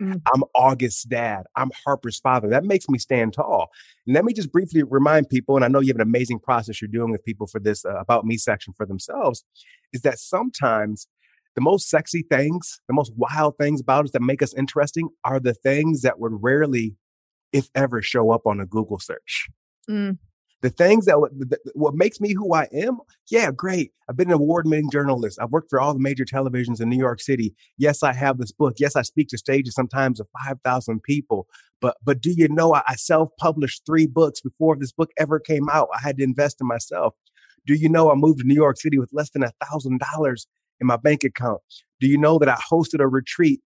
Mm. 0.00 0.21
I'm 0.33 0.45
August's 0.55 1.05
dad. 1.05 1.45
I'm 1.57 1.71
Harper's 1.85 2.19
father. 2.19 2.49
That 2.49 2.64
makes 2.64 2.88
me 2.88 2.99
stand 2.99 3.33
tall. 3.33 3.71
And 4.07 4.14
let 4.14 4.25
me 4.25 4.33
just 4.33 4.52
briefly 4.52 4.83
remind 4.83 5.28
people, 5.28 5.57
and 5.57 5.64
I 5.64 5.69
know 5.69 5.81
you 5.81 5.88
have 5.88 5.97
an 5.97 6.02
amazing 6.02 6.38
process 6.40 6.83
you're 6.83 6.88
doing 6.88 7.11
with 7.11 7.25
people 7.25 7.47
for 7.47 7.61
this 7.61 7.85
uh, 7.85 7.97
About 7.99 8.26
Me 8.26 8.37
section 8.37 8.75
for 8.76 8.85
themselves, 8.85 9.45
is 9.93 10.02
that 10.02 10.19
sometimes 10.19 11.07
the 11.57 11.63
most 11.63 11.89
sexy 11.89 12.23
things, 12.31 12.81
the 12.87 12.95
most 12.95 13.13
wild 13.17 13.57
things 13.59 13.81
about 13.81 14.05
us 14.05 14.13
that 14.13 14.23
make 14.23 14.43
us 14.43 14.55
interesting 14.55 15.09
are 15.25 15.41
the 15.41 15.55
things 15.55 16.03
that 16.03 16.21
would 16.21 16.33
rarely, 16.41 16.95
if 17.53 17.69
ever, 17.75 18.03
show 18.03 18.31
up 18.31 18.47
on 18.47 18.61
a 18.61 18.67
Google 18.67 19.01
search. 19.01 19.49
Mm. 19.91 20.19
The 20.63 20.71
things 20.71 21.07
that 21.07 21.21
would, 21.21 21.51
that, 21.51 21.61
what 21.75 21.95
makes 21.95 22.21
me 22.21 22.33
who 22.35 22.55
I 22.55 22.69
am, 22.73 22.99
yeah, 23.31 23.51
great. 23.51 23.93
I've 24.09 24.17
been 24.17 24.29
an 24.29 24.35
award-winning 24.35 24.91
journalist. 24.91 25.39
I've 25.41 25.51
worked 25.51 25.71
for 25.71 25.81
all 25.81 25.93
the 25.93 26.01
major 26.01 26.25
televisions 26.25 26.81
in 26.81 26.89
New 26.89 26.99
York 26.99 27.21
City. 27.21 27.55
Yes, 27.77 28.03
I 28.03 28.15
have 28.15 28.39
this 28.39 28.53
book. 28.53 28.75
Yes, 28.79 28.97
I 28.97 29.03
speak 29.03 29.29
to 29.29 29.39
stages 29.39 29.75
sometimes 29.75 30.19
of 30.19 30.29
five 30.45 30.59
thousand 30.65 31.03
people. 31.03 31.47
But 31.81 31.97
but 32.03 32.21
do 32.21 32.33
you 32.35 32.49
know 32.49 32.75
I, 32.75 32.83
I 32.89 32.97
self-published 32.97 33.83
three 33.87 34.07
books 34.07 34.41
before 34.41 34.77
this 34.77 34.93
book 34.93 35.11
ever 35.19 35.39
came 35.39 35.69
out? 35.71 35.89
I 35.95 36.01
had 36.01 36.17
to 36.19 36.25
invest 36.25 36.57
in 36.61 36.67
myself. 36.67 37.15
Do 37.67 37.75
you 37.75 37.89
know 37.89 38.11
I 38.11 38.15
moved 38.15 38.41
to 38.41 38.47
New 38.47 38.55
York 38.55 38.79
City 38.79 38.99
with 38.99 39.11
less 39.13 39.31
than 39.31 39.43
a 39.43 39.53
thousand 39.65 40.01
dollars 40.01 40.47
in 40.80 40.87
my 40.87 40.97
bank 40.97 41.25
account? 41.25 41.61
Do 42.00 42.06
you 42.06 42.18
know 42.18 42.38
that 42.38 42.49
I 42.49 42.56
hosted 42.71 43.00
a 43.00 43.09
retreat 43.09 43.61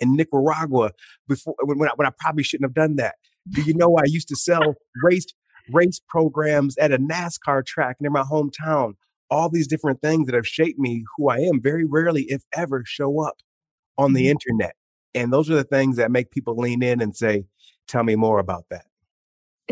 in 0.00 0.14
Nicaragua 0.16 0.90
before 1.26 1.54
when, 1.64 1.78
when, 1.78 1.88
I, 1.88 1.92
when 1.96 2.06
I 2.06 2.12
probably 2.20 2.42
shouldn't 2.42 2.66
have 2.66 2.74
done 2.74 2.96
that? 2.96 3.16
Do 3.50 3.62
you 3.62 3.74
know 3.74 3.96
I 3.96 4.02
used 4.06 4.28
to 4.28 4.36
sell 4.36 4.74
race 5.02 5.26
race 5.72 6.00
programs 6.08 6.76
at 6.78 6.92
a 6.92 6.98
NASCAR 6.98 7.64
track 7.64 7.96
near 8.00 8.10
my 8.10 8.22
hometown? 8.22 8.94
All 9.30 9.50
these 9.50 9.66
different 9.66 10.00
things 10.00 10.26
that 10.26 10.34
have 10.34 10.46
shaped 10.46 10.78
me 10.78 11.04
who 11.16 11.28
I 11.28 11.38
am 11.38 11.60
very 11.60 11.84
rarely, 11.86 12.22
if 12.28 12.42
ever, 12.54 12.82
show 12.86 13.20
up 13.22 13.36
on 13.98 14.12
the 14.14 14.26
Mhm. 14.26 14.30
internet. 14.30 14.74
And 15.14 15.32
those 15.32 15.50
are 15.50 15.54
the 15.54 15.64
things 15.64 15.96
that 15.96 16.10
make 16.10 16.30
people 16.30 16.56
lean 16.56 16.82
in 16.82 17.00
and 17.02 17.14
say, 17.16 17.44
Tell 17.88 18.04
me 18.04 18.16
more 18.16 18.38
about 18.38 18.66
that. 18.70 18.84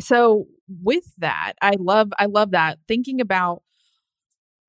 so 0.00 0.46
with 0.82 1.04
that 1.18 1.54
i 1.62 1.72
love 1.78 2.10
i 2.18 2.26
love 2.26 2.50
that 2.50 2.78
thinking 2.88 3.18
about 3.20 3.62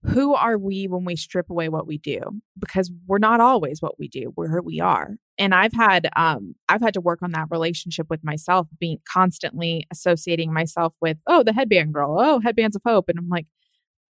who 0.07 0.33
are 0.35 0.57
we 0.57 0.87
when 0.87 1.03
we 1.05 1.15
strip 1.15 1.49
away 1.49 1.69
what 1.69 1.87
we 1.87 1.97
do? 1.97 2.19
Because 2.59 2.91
we're 3.07 3.17
not 3.17 3.41
always 3.41 3.81
what 3.81 3.99
we 3.99 4.07
do 4.07 4.33
we're 4.35 4.47
who 4.47 4.61
we 4.61 4.79
are. 4.79 5.15
And 5.37 5.53
i've 5.53 5.73
had 5.73 6.09
um 6.15 6.55
i've 6.69 6.81
had 6.81 6.93
to 6.95 7.01
work 7.01 7.21
on 7.21 7.31
that 7.31 7.47
relationship 7.51 8.07
with 8.09 8.23
myself 8.23 8.67
being 8.79 8.99
constantly 9.11 9.85
associating 9.91 10.53
myself 10.53 10.95
with 11.01 11.17
oh 11.27 11.43
the 11.43 11.53
headband 11.53 11.93
girl. 11.93 12.17
Oh 12.19 12.39
headbands 12.39 12.75
of 12.75 12.81
hope. 12.85 13.09
And 13.09 13.19
i'm 13.19 13.29
like 13.29 13.47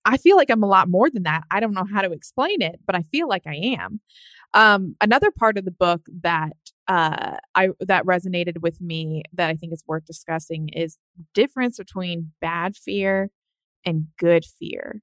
i 0.05 0.17
feel 0.17 0.37
like 0.37 0.49
i'm 0.51 0.63
a 0.63 0.67
lot 0.67 0.89
more 0.89 1.09
than 1.09 1.23
that. 1.23 1.43
I 1.51 1.59
don't 1.59 1.73
know 1.73 1.87
how 1.91 2.01
to 2.01 2.11
explain 2.11 2.61
it 2.61 2.79
but 2.85 2.95
i 2.95 3.01
feel 3.03 3.27
like 3.27 3.43
i 3.47 3.55
am. 3.55 4.01
Um 4.53 4.95
another 5.01 5.31
part 5.31 5.57
of 5.57 5.65
the 5.65 5.71
book 5.71 6.01
that 6.23 6.53
uh 6.87 7.37
i 7.55 7.69
that 7.79 8.05
resonated 8.05 8.61
with 8.61 8.81
me 8.81 9.23
that 9.33 9.49
i 9.49 9.55
think 9.55 9.73
is 9.73 9.83
worth 9.87 10.05
discussing 10.05 10.69
is 10.69 10.97
difference 11.33 11.77
between 11.77 12.31
bad 12.41 12.75
fear 12.75 13.29
and 13.85 14.07
good 14.19 14.45
fear 14.45 15.01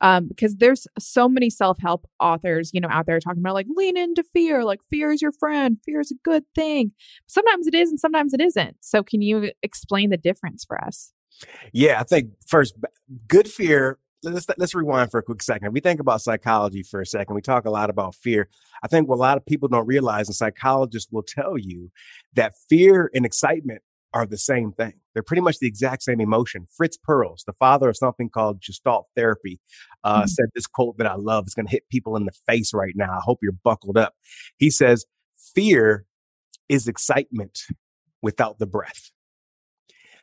um, 0.00 0.28
because 0.28 0.56
there's 0.56 0.86
so 0.98 1.28
many 1.28 1.50
self-help 1.50 2.06
authors, 2.20 2.70
you 2.72 2.80
know, 2.80 2.88
out 2.90 3.06
there 3.06 3.20
talking 3.20 3.40
about 3.40 3.54
like 3.54 3.66
lean 3.68 3.96
into 3.96 4.22
fear, 4.22 4.64
like 4.64 4.80
fear 4.90 5.10
is 5.10 5.22
your 5.22 5.32
friend, 5.32 5.78
fear 5.84 6.00
is 6.00 6.10
a 6.10 6.16
good 6.24 6.44
thing. 6.54 6.92
Sometimes 7.26 7.66
it 7.66 7.74
is, 7.74 7.90
and 7.90 8.00
sometimes 8.00 8.32
it 8.32 8.40
isn't. 8.40 8.76
So, 8.80 9.02
can 9.02 9.22
you 9.22 9.52
explain 9.62 10.10
the 10.10 10.16
difference 10.16 10.64
for 10.64 10.82
us? 10.82 11.12
Yeah, 11.72 12.00
I 12.00 12.04
think 12.04 12.30
first, 12.46 12.74
good 13.26 13.48
fear. 13.48 13.98
Let's 14.24 14.46
let's 14.58 14.74
rewind 14.74 15.12
for 15.12 15.18
a 15.18 15.22
quick 15.22 15.42
second. 15.42 15.72
We 15.72 15.80
think 15.80 16.00
about 16.00 16.20
psychology 16.20 16.82
for 16.82 17.00
a 17.00 17.06
second. 17.06 17.36
We 17.36 17.40
talk 17.40 17.66
a 17.66 17.70
lot 17.70 17.88
about 17.88 18.16
fear. 18.16 18.48
I 18.82 18.88
think 18.88 19.08
what 19.08 19.16
a 19.16 19.20
lot 19.20 19.36
of 19.36 19.46
people 19.46 19.68
don't 19.68 19.86
realize, 19.86 20.26
and 20.28 20.34
psychologists 20.34 21.12
will 21.12 21.22
tell 21.22 21.56
you, 21.56 21.92
that 22.34 22.54
fear 22.68 23.10
and 23.14 23.24
excitement 23.24 23.82
are 24.12 24.26
the 24.26 24.38
same 24.38 24.72
thing. 24.72 24.94
They're 25.18 25.24
pretty 25.24 25.42
much 25.42 25.58
the 25.58 25.66
exact 25.66 26.04
same 26.04 26.20
emotion. 26.20 26.68
Fritz 26.76 26.96
Perls, 26.96 27.42
the 27.44 27.52
father 27.52 27.88
of 27.88 27.96
something 27.96 28.28
called 28.30 28.60
Gestalt 28.62 29.08
therapy, 29.16 29.58
uh, 30.04 30.22
Mhm. 30.22 30.28
said 30.28 30.46
this 30.54 30.68
quote 30.68 30.96
that 30.98 31.08
I 31.08 31.16
love. 31.16 31.42
It's 31.44 31.54
going 31.54 31.66
to 31.66 31.72
hit 31.72 31.88
people 31.88 32.14
in 32.14 32.24
the 32.24 32.30
face 32.46 32.72
right 32.72 32.94
now. 32.94 33.10
I 33.10 33.20
hope 33.20 33.40
you're 33.42 33.50
buckled 33.50 33.98
up. 33.98 34.14
He 34.58 34.70
says, 34.70 35.06
"Fear 35.34 36.06
is 36.68 36.86
excitement 36.86 37.62
without 38.22 38.60
the 38.60 38.66
breath." 38.68 39.10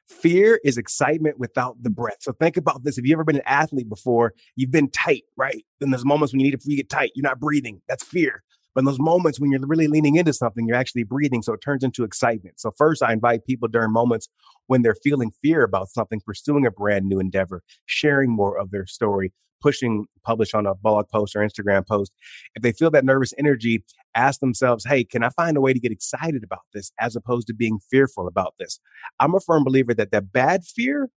Fear 0.08 0.62
is 0.64 0.78
excitement 0.78 1.40
without 1.40 1.84
the 1.84 1.90
breath. 1.90 2.20
So 2.22 2.32
think 2.32 2.56
about 2.56 2.86
this. 2.86 2.98
If 2.98 3.04
you've 3.04 3.16
ever 3.18 3.26
been 3.26 3.36
an 3.36 3.42
athlete 3.46 3.90
before, 3.90 4.34
you've 4.56 4.72
been 4.72 4.90
tight, 4.92 5.24
right? 5.36 5.66
Then 5.82 5.90
there's 5.90 6.06
moments 6.06 6.32
when 6.32 6.40
you 6.40 6.50
need 6.52 6.58
to 6.58 6.76
get 6.78 6.90
tight. 6.90 7.12
You're 7.16 7.24
not 7.24 7.42
breathing. 7.42 7.82
That's 7.90 8.06
fear. 8.06 8.44
But 8.76 8.82
in 8.82 8.86
those 8.86 9.00
moments 9.00 9.40
when 9.40 9.52
you're 9.52 9.66
really 9.66 9.88
leaning 9.88 10.18
into 10.18 10.34
something, 10.34 10.68
you're 10.68 10.78
actually 10.78 11.04
breathing. 11.04 11.42
So 11.42 11.54
it 11.54 11.62
turns 11.62 11.84
into 11.84 12.04
excitement. 12.04 12.60
So 12.60 12.72
first, 12.78 13.02
I 13.02 13.14
invite 13.14 13.46
people 13.46 13.70
during 13.70 13.92
moments 13.92 14.28
when 14.68 14.82
they're 14.82 14.96
feeling 14.96 15.32
fear 15.42 15.64
about 15.64 15.90
something, 15.90 16.22
pursuing 16.26 16.66
a 16.66 16.72
brand 16.72 17.06
new 17.06 17.20
endeavor, 17.20 17.64
sharing 17.86 18.30
more 18.30 18.60
of 18.60 18.72
their 18.72 18.86
story, 18.86 19.32
pushing, 19.62 20.06
publish 20.24 20.54
on 20.54 20.66
a 20.66 20.76
blog 20.76 21.08
post 21.10 21.36
or 21.36 21.40
Instagram 21.40 21.88
post. 21.88 22.12
If 22.54 22.62
they 22.62 22.74
feel 22.74 22.92
that 22.92 23.06
nervous 23.06 23.34
energy, 23.40 23.84
ask 24.14 24.40
themselves, 24.40 24.86
hey, 24.86 25.04
can 25.04 25.24
I 25.24 25.30
find 25.30 25.58
a 25.58 25.62
way 25.62 25.74
to 25.74 25.80
get 25.80 25.92
excited 25.92 26.44
about 26.44 26.66
this 26.74 26.92
as 27.00 27.16
opposed 27.16 27.48
to 27.48 27.54
being 27.54 27.80
fearful 27.80 28.28
about 28.28 28.56
this? 28.60 28.80
I'm 29.20 29.34
a 29.34 29.40
firm 29.40 29.64
believer 29.64 29.94
that 29.94 30.12
that 30.12 30.32
bad 30.32 30.66
fear 30.66 31.10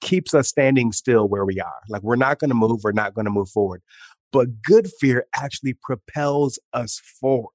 keeps 0.00 0.34
us 0.34 0.48
standing 0.48 0.92
still 0.92 1.28
where 1.28 1.44
we 1.44 1.60
are. 1.60 1.80
Like 1.88 2.02
we're 2.02 2.16
not 2.16 2.38
going 2.38 2.50
to 2.50 2.54
move, 2.54 2.80
we're 2.82 2.92
not 2.92 3.14
going 3.14 3.26
to 3.26 3.30
move 3.30 3.48
forward. 3.48 3.82
But 4.32 4.62
good 4.62 4.88
fear 5.00 5.26
actually 5.34 5.74
propels 5.74 6.58
us 6.72 7.00
forward. 7.20 7.50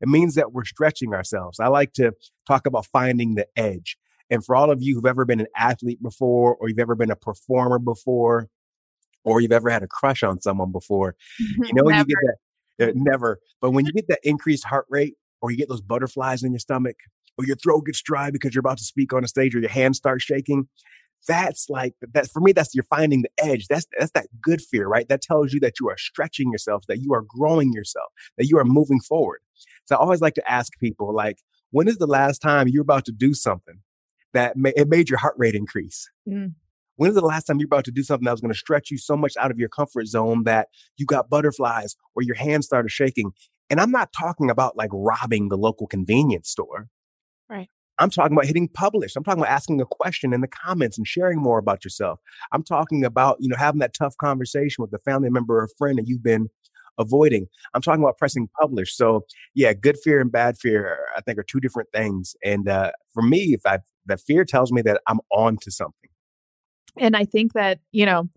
It 0.00 0.08
means 0.08 0.34
that 0.34 0.52
we're 0.52 0.64
stretching 0.64 1.14
ourselves. 1.14 1.60
I 1.60 1.68
like 1.68 1.92
to 1.94 2.12
talk 2.46 2.66
about 2.66 2.86
finding 2.86 3.34
the 3.34 3.46
edge. 3.56 3.96
And 4.30 4.44
for 4.44 4.54
all 4.54 4.70
of 4.70 4.80
you 4.80 4.94
who've 4.94 5.06
ever 5.06 5.24
been 5.24 5.40
an 5.40 5.48
athlete 5.56 6.02
before, 6.02 6.54
or 6.54 6.68
you've 6.68 6.78
ever 6.78 6.94
been 6.94 7.10
a 7.10 7.16
performer 7.16 7.78
before, 7.78 8.48
or 9.24 9.40
you've 9.40 9.52
ever 9.52 9.68
had 9.68 9.82
a 9.82 9.88
crush 9.88 10.22
on 10.22 10.40
someone 10.40 10.72
before, 10.72 11.16
you 11.38 11.72
know, 11.74 11.82
when 11.84 11.96
you 11.96 12.04
get 12.04 12.16
that, 12.78 12.88
uh, 12.88 12.92
never, 12.94 13.40
but 13.60 13.72
when 13.72 13.84
you 13.84 13.92
get 13.96 14.08
that 14.08 14.20
increased 14.22 14.64
heart 14.64 14.86
rate, 14.88 15.14
or 15.42 15.50
you 15.50 15.56
get 15.56 15.68
those 15.68 15.80
butterflies 15.80 16.42
in 16.42 16.52
your 16.52 16.58
stomach, 16.58 16.96
or 17.36 17.44
your 17.44 17.56
throat 17.56 17.86
gets 17.86 18.02
dry 18.02 18.30
because 18.30 18.54
you're 18.54 18.60
about 18.60 18.78
to 18.78 18.84
speak 18.84 19.12
on 19.12 19.24
a 19.24 19.28
stage, 19.28 19.54
or 19.54 19.60
your 19.60 19.70
hands 19.70 19.96
start 19.96 20.22
shaking, 20.22 20.68
that's 21.26 21.68
like 21.68 21.94
that 22.14 22.28
for 22.28 22.40
me 22.40 22.52
that's 22.52 22.74
you're 22.74 22.84
finding 22.84 23.22
the 23.22 23.30
edge. 23.38 23.66
That's 23.68 23.86
that's 23.98 24.12
that 24.12 24.26
good 24.40 24.60
fear 24.60 24.86
right? 24.88 25.08
That 25.08 25.22
tells 25.22 25.52
you 25.52 25.60
that 25.60 25.80
you 25.80 25.88
are 25.88 25.98
stretching 25.98 26.50
yourself 26.50 26.84
that 26.88 26.98
you 26.98 27.12
are 27.12 27.22
growing 27.22 27.72
yourself 27.72 28.12
that 28.38 28.46
you 28.46 28.58
are 28.58 28.64
moving 28.64 29.00
forward. 29.00 29.40
So 29.84 29.96
i 29.96 29.98
always 29.98 30.20
like 30.20 30.34
to 30.34 30.50
ask 30.50 30.78
people 30.78 31.14
like 31.14 31.38
when 31.70 31.88
is 31.88 31.98
the 31.98 32.06
last 32.06 32.40
time 32.40 32.68
you're 32.68 32.82
about 32.82 33.04
to 33.06 33.12
do 33.12 33.34
something 33.34 33.80
that 34.32 34.56
ma- 34.56 34.70
it 34.76 34.88
made 34.88 35.08
your 35.08 35.18
heart 35.18 35.34
rate 35.36 35.54
increase? 35.54 36.08
Mm. 36.28 36.54
when 36.96 37.10
is 37.10 37.16
the 37.16 37.20
last 37.20 37.44
time 37.44 37.58
you're 37.58 37.66
about 37.66 37.84
to 37.84 37.90
do 37.90 38.02
something 38.02 38.24
that 38.24 38.32
was 38.32 38.40
going 38.40 38.52
to 38.52 38.58
stretch 38.58 38.90
you 38.90 38.98
so 38.98 39.16
much 39.16 39.34
out 39.36 39.50
of 39.50 39.58
your 39.58 39.68
comfort 39.68 40.06
zone 40.06 40.44
that 40.44 40.68
you 40.96 41.06
got 41.06 41.30
butterflies 41.30 41.96
or 42.14 42.22
your 42.22 42.36
hands 42.36 42.66
started 42.66 42.90
shaking? 42.90 43.32
And 43.68 43.80
i'm 43.80 43.90
not 43.90 44.12
talking 44.12 44.50
about 44.50 44.76
like 44.76 44.90
robbing 44.92 45.48
the 45.48 45.56
local 45.56 45.86
convenience 45.86 46.48
store. 46.50 46.88
I'm 48.00 48.10
talking 48.10 48.32
about 48.32 48.46
hitting 48.46 48.66
publish. 48.66 49.14
I'm 49.14 49.22
talking 49.22 49.42
about 49.42 49.52
asking 49.52 49.80
a 49.80 49.84
question 49.84 50.32
in 50.32 50.40
the 50.40 50.48
comments 50.48 50.96
and 50.96 51.06
sharing 51.06 51.38
more 51.38 51.58
about 51.58 51.84
yourself. 51.84 52.18
I'm 52.50 52.62
talking 52.62 53.04
about, 53.04 53.36
you 53.40 53.48
know, 53.48 53.56
having 53.56 53.78
that 53.80 53.94
tough 53.94 54.16
conversation 54.16 54.82
with 54.82 54.92
a 54.94 54.98
family 54.98 55.28
member 55.28 55.60
or 55.60 55.68
friend 55.78 55.98
that 55.98 56.08
you've 56.08 56.22
been 56.22 56.48
avoiding. 56.98 57.46
I'm 57.74 57.82
talking 57.82 58.02
about 58.02 58.18
pressing 58.18 58.48
publish. 58.60 58.96
So 58.96 59.26
yeah, 59.54 59.74
good 59.74 59.98
fear 60.02 60.20
and 60.20 60.32
bad 60.32 60.56
fear, 60.58 60.98
I 61.16 61.20
think, 61.20 61.38
are 61.38 61.44
two 61.44 61.60
different 61.60 61.90
things. 61.92 62.34
And 62.42 62.68
uh, 62.68 62.92
for 63.12 63.22
me, 63.22 63.52
if 63.54 63.66
I 63.66 63.78
that 64.06 64.20
fear 64.20 64.44
tells 64.44 64.72
me 64.72 64.82
that 64.82 65.00
I'm 65.06 65.20
on 65.30 65.58
to 65.62 65.70
something. 65.70 66.10
And 66.98 67.16
I 67.16 67.24
think 67.24 67.52
that 67.52 67.80
you 67.92 68.06
know. 68.06 68.28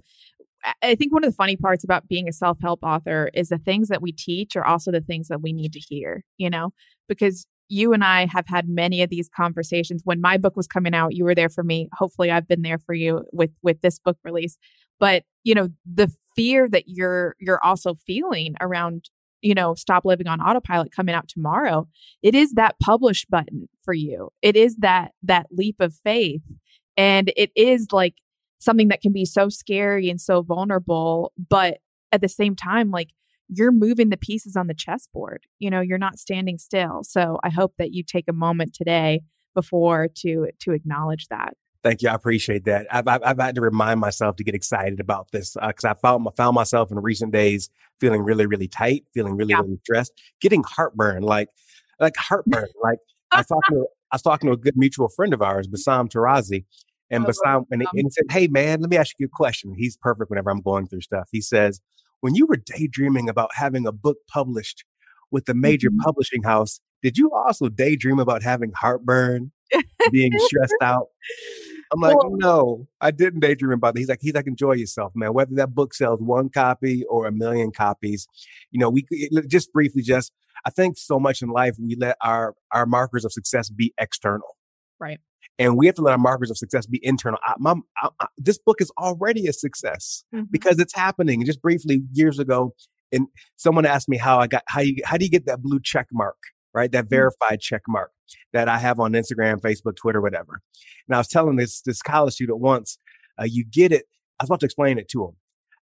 I 0.82 0.96
think 0.96 1.12
one 1.12 1.26
of 1.26 1.30
the 1.30 1.36
funny 1.36 1.58
parts 1.58 1.84
about 1.84 2.08
being 2.08 2.30
a 2.30 2.32
self 2.32 2.58
help 2.62 2.84
author 2.84 3.30
is 3.34 3.50
the 3.50 3.58
things 3.58 3.90
that 3.90 4.02
we 4.02 4.14
teach 4.14 4.56
are 4.56 4.64
also 4.66 4.94
the 4.94 5.02
things 5.02 5.28
that 5.28 5.42
we 5.42 5.52
need 5.52 5.74
to 5.74 5.80
hear, 5.80 6.24
you 6.38 6.50
know, 6.50 6.72
because 7.10 7.46
you 7.70 7.94
and 7.94 8.04
I 8.04 8.26
have 8.26 8.46
had 8.48 8.68
many 8.68 9.02
of 9.02 9.10
these 9.10 9.30
conversations. 9.30 10.02
When 10.04 10.22
my 10.22 10.38
book 10.38 10.56
was 10.56 10.68
coming 10.68 10.94
out, 10.94 11.16
you 11.16 11.24
were 11.24 11.36
there 11.36 11.50
for 11.50 11.64
me. 11.64 11.90
Hopefully 11.94 12.32
I've 12.32 12.48
been 12.48 12.62
there 12.62 12.80
for 12.80 12.94
you 12.94 13.24
with 13.32 13.52
with 13.62 13.82
this 13.82 14.00
book 14.00 14.18
release. 14.24 14.58
But, 15.00 15.24
you 15.44 15.56
know, 15.56 15.70
the 15.86 16.12
fear 16.36 16.70
that 16.70 16.84
you're 16.88 17.36
you're 17.40 17.64
also 17.64 17.96
feeling 17.96 18.56
around 18.62 19.10
you 19.42 19.54
know 19.54 19.76
stop 19.76 20.06
living 20.06 20.28
on 20.28 20.42
autopilot 20.42 20.92
coming 20.92 21.14
out 21.14 21.28
tomorrow 21.28 21.88
it 22.24 22.34
is 22.34 22.54
that 22.54 22.76
publish 22.82 23.26
button 23.26 23.68
for 23.84 23.94
you 23.94 24.30
it 24.42 24.56
is 24.56 24.78
that 24.78 25.12
that 25.22 25.46
leap 25.52 25.80
of 25.80 25.94
faith 26.04 26.42
and 26.98 27.32
it 27.36 27.52
is 27.56 27.88
like 27.92 28.16
something 28.58 28.88
that 28.88 29.02
can 29.02 29.12
be 29.12 29.26
so 29.26 29.50
scary 29.50 30.10
and 30.10 30.20
so 30.20 30.42
vulnerable 30.42 31.34
but 31.50 31.78
at 32.12 32.22
the 32.22 32.30
same 32.30 32.56
time 32.56 32.90
like 32.90 33.10
you're 33.50 33.72
moving 33.72 34.10
the 34.10 34.18
pieces 34.18 34.56
on 34.56 34.68
the 34.68 34.74
chessboard 34.74 35.44
you 35.60 35.70
know 35.70 35.82
you're 35.82 35.98
not 35.98 36.18
standing 36.18 36.58
still 36.58 37.02
so 37.04 37.40
i 37.44 37.50
hope 37.50 37.74
that 37.78 37.92
you 37.92 38.04
take 38.04 38.26
a 38.28 38.34
moment 38.34 38.74
today 38.74 39.22
before 39.54 40.08
to 40.16 40.48
to 40.60 40.72
acknowledge 40.72 41.28
that 41.28 41.54
Thank 41.84 42.02
you. 42.02 42.08
I 42.08 42.14
appreciate 42.14 42.64
that. 42.64 42.88
I've, 42.90 43.08
I've, 43.10 43.22
I've, 43.26 43.40
had 43.40 43.56
to 43.56 43.62
remind 43.62 44.00
myself 44.00 44.38
to 44.38 44.44
get 44.46 44.56
excited 44.56 45.02
about 45.02 45.28
this 45.34 45.54
because 45.54 45.84
uh, 45.84 45.90
I 45.90 45.94
found, 45.96 46.26
found 46.38 46.56
myself 46.56 46.92
in 46.92 47.00
recent 47.00 47.34
days 47.34 47.70
feeling 48.00 48.24
really, 48.24 48.46
really 48.46 48.70
tight, 48.70 49.04
feeling 49.14 49.36
really, 49.36 49.52
yeah. 49.52 49.60
really 49.60 49.80
stressed, 49.84 50.14
getting 50.40 50.64
heartburn, 50.64 51.24
like, 51.24 51.50
like 52.00 52.16
heartburn. 52.16 52.68
like 52.82 53.00
I 53.32 53.40
was 53.40 53.48
talking 53.48 53.78
to, 53.78 53.86
I 54.12 54.16
was 54.16 54.22
talking 54.22 54.48
to 54.48 54.54
a 54.54 54.58
good 54.58 54.78
mutual 54.78 55.10
friend 55.10 55.34
of 55.34 55.42
ours, 55.42 55.68
Bassam 55.68 56.08
Tarazi, 56.08 56.64
and 57.10 57.26
oh, 57.26 57.28
Bassam, 57.28 57.66
and, 57.70 57.82
he, 57.82 57.88
and 58.00 58.06
he 58.06 58.10
said, 58.12 58.26
Hey 58.32 58.48
man, 58.48 58.80
let 58.80 58.90
me 58.90 58.96
ask 58.96 59.16
you 59.20 59.26
a 59.26 59.30
question. 59.30 59.74
He's 59.78 59.98
perfect 59.98 60.30
whenever 60.30 60.52
I'm 60.52 60.62
going 60.62 60.88
through 60.88 61.02
stuff. 61.02 61.28
He 61.34 61.42
says, 61.42 61.82
when 62.24 62.36
you 62.36 62.46
were 62.46 62.56
daydreaming 62.56 63.28
about 63.28 63.50
having 63.54 63.86
a 63.86 63.92
book 63.92 64.16
published 64.30 64.86
with 65.30 65.50
a 65.50 65.54
major 65.54 65.90
mm-hmm. 65.90 66.00
publishing 66.00 66.44
house, 66.44 66.80
did 67.02 67.18
you 67.18 67.30
also 67.34 67.68
daydream 67.68 68.18
about 68.18 68.44
having 68.44 68.72
heartburn, 68.74 69.52
being 70.10 70.32
stressed 70.38 70.82
out? 70.82 71.08
I'm 71.92 72.00
like, 72.00 72.16
well, 72.16 72.38
no, 72.38 72.88
I 73.02 73.12
didn't 73.12 73.42
daydream 73.42 73.74
about 73.74 73.96
that. 73.96 74.00
He's 74.00 74.08
like, 74.08 74.20
he's 74.22 74.34
like, 74.34 74.48
enjoy 74.48 74.72
yourself, 74.76 75.12
man. 75.14 75.34
Whether 75.34 75.56
that 75.56 75.76
book 75.76 75.94
sells 75.94 76.24
one 76.24 76.48
copy 76.48 77.04
or 77.10 77.28
a 77.28 77.32
million 77.34 77.74
copies, 77.74 78.26
you 78.72 78.80
know, 78.80 78.90
we 78.90 79.06
just 79.50 79.74
briefly, 79.74 80.02
just 80.02 80.32
I 80.66 80.70
think 80.70 80.98
so 80.98 81.20
much 81.20 81.42
in 81.42 81.50
life 81.50 81.76
we 81.78 81.98
let 82.00 82.16
our 82.22 82.56
our 82.72 82.86
markers 82.86 83.26
of 83.26 83.34
success 83.34 83.70
be 83.70 83.94
external, 84.00 84.56
right? 84.98 85.20
And 85.60 85.78
we 85.78 85.86
have 85.86 85.96
to 85.96 86.02
let 86.02 86.14
our 86.14 86.18
markers 86.18 86.50
of 86.50 86.58
success 86.58 86.86
be 86.86 87.00
internal. 87.04 87.40
I, 87.44 87.54
my, 87.60 87.76
I, 88.02 88.10
I, 88.20 88.28
this 88.38 88.58
book 88.58 88.82
is 88.82 88.92
already 88.98 89.48
a 89.48 89.54
success 89.54 90.24
mm-hmm. 90.34 90.46
because 90.50 90.80
it's 90.80 90.96
happening. 90.96 91.46
Just 91.46 91.62
briefly, 91.62 92.04
years 92.12 92.40
ago, 92.40 92.74
and 93.12 93.28
someone 93.56 93.86
asked 93.86 94.10
me 94.10 94.18
how 94.18 94.40
I 94.40 94.48
got 94.48 94.64
how 94.68 94.82
you 94.82 94.98
how 95.06 95.18
do 95.18 95.26
you 95.26 95.32
get 95.32 95.46
that 95.46 95.62
blue 95.62 95.80
check 95.82 96.08
mark, 96.12 96.38
right? 96.74 96.92
That 96.92 97.06
mm-hmm. 97.06 97.16
verified 97.16 97.60
check 97.62 97.82
mark 97.88 98.12
that 98.52 98.68
I 98.68 98.80
have 98.80 99.00
on 99.00 99.14
Instagram, 99.14 99.62
Facebook, 99.62 99.96
Twitter, 99.96 100.22
whatever. 100.22 100.62
And 101.08 101.16
I 101.16 101.20
was 101.20 101.28
telling 101.28 101.56
this 101.58 101.82
this 101.82 102.02
college 102.02 102.34
student 102.34 102.60
once, 102.60 102.98
uh, 103.40 103.46
you 103.48 103.64
get 103.64 103.92
it. 103.92 104.06
I 104.40 104.44
was 104.44 104.50
about 104.50 104.62
to 104.62 104.66
explain 104.66 104.98
it 104.98 105.08
to 105.10 105.24
him, 105.24 105.36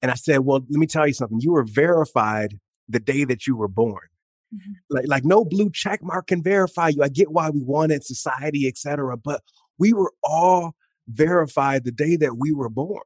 and 0.01 0.11
I 0.11 0.15
said, 0.15 0.41
"Well, 0.41 0.59
let 0.69 0.79
me 0.79 0.87
tell 0.87 1.07
you 1.07 1.13
something. 1.13 1.39
You 1.41 1.53
were 1.53 1.65
verified 1.65 2.59
the 2.87 2.99
day 2.99 3.23
that 3.25 3.47
you 3.47 3.55
were 3.55 3.67
born. 3.67 4.07
Mm-hmm. 4.55 4.95
Like, 4.95 5.07
like 5.07 5.25
no 5.25 5.45
blue 5.45 5.69
check 5.71 6.01
mark 6.03 6.27
can 6.27 6.41
verify 6.41 6.89
you. 6.89 7.03
I 7.03 7.09
get 7.09 7.31
why 7.31 7.49
we 7.49 7.61
want 7.61 7.91
it, 7.91 8.03
society, 8.03 8.67
etc. 8.67 9.17
But 9.17 9.41
we 9.77 9.93
were 9.93 10.13
all 10.23 10.75
verified 11.07 11.83
the 11.83 11.91
day 11.91 12.15
that 12.17 12.37
we 12.37 12.53
were 12.53 12.69
born." 12.69 13.03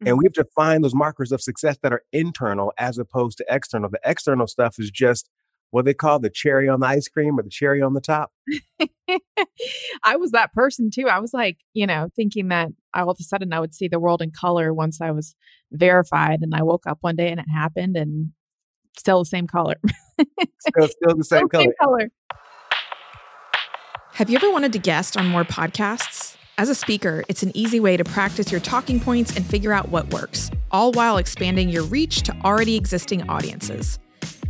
And 0.00 0.08
mm-hmm. 0.08 0.18
we 0.18 0.24
have 0.26 0.32
to 0.34 0.44
find 0.54 0.84
those 0.84 0.94
markers 0.94 1.32
of 1.32 1.40
success 1.40 1.76
that 1.82 1.92
are 1.92 2.02
internal 2.12 2.72
as 2.78 2.98
opposed 2.98 3.38
to 3.38 3.46
external. 3.48 3.90
The 3.90 4.00
external 4.04 4.46
stuff 4.46 4.76
is 4.78 4.90
just 4.90 5.28
what 5.72 5.86
they 5.86 5.94
call 5.94 6.18
the 6.18 6.30
cherry 6.30 6.68
on 6.68 6.80
the 6.80 6.86
ice 6.86 7.08
cream 7.08 7.38
or 7.38 7.42
the 7.42 7.50
cherry 7.50 7.80
on 7.80 7.94
the 7.94 8.00
top? 8.00 8.30
I 10.04 10.16
was 10.16 10.30
that 10.32 10.52
person 10.52 10.90
too. 10.94 11.08
I 11.08 11.18
was 11.18 11.32
like, 11.32 11.56
you 11.72 11.86
know, 11.86 12.08
thinking 12.14 12.48
that 12.48 12.68
all 12.94 13.10
of 13.10 13.16
a 13.18 13.22
sudden 13.22 13.54
I 13.54 13.60
would 13.60 13.74
see 13.74 13.88
the 13.88 13.98
world 13.98 14.20
in 14.20 14.30
color 14.30 14.72
once 14.72 15.00
I 15.00 15.10
was 15.10 15.34
verified. 15.72 16.40
And 16.42 16.54
I 16.54 16.62
woke 16.62 16.86
up 16.86 16.98
one 17.00 17.16
day 17.16 17.30
and 17.30 17.40
it 17.40 17.46
happened 17.52 17.96
and 17.96 18.32
still 18.96 19.20
the 19.20 19.26
same 19.26 19.46
color. 19.46 19.76
still, 20.58 20.88
still 20.88 21.16
the 21.16 21.24
same, 21.24 21.38
still 21.38 21.48
color. 21.48 21.64
same 21.64 21.72
color. 21.80 22.10
Have 24.14 24.28
you 24.28 24.36
ever 24.36 24.50
wanted 24.50 24.72
to 24.74 24.78
guest 24.78 25.16
on 25.16 25.26
more 25.26 25.44
podcasts? 25.44 26.36
As 26.58 26.68
a 26.68 26.74
speaker, 26.74 27.24
it's 27.28 27.42
an 27.42 27.50
easy 27.56 27.80
way 27.80 27.96
to 27.96 28.04
practice 28.04 28.52
your 28.52 28.60
talking 28.60 29.00
points 29.00 29.34
and 29.36 29.44
figure 29.44 29.72
out 29.72 29.88
what 29.88 30.12
works, 30.12 30.50
all 30.70 30.92
while 30.92 31.16
expanding 31.16 31.70
your 31.70 31.82
reach 31.84 32.22
to 32.22 32.36
already 32.44 32.76
existing 32.76 33.28
audiences. 33.28 33.98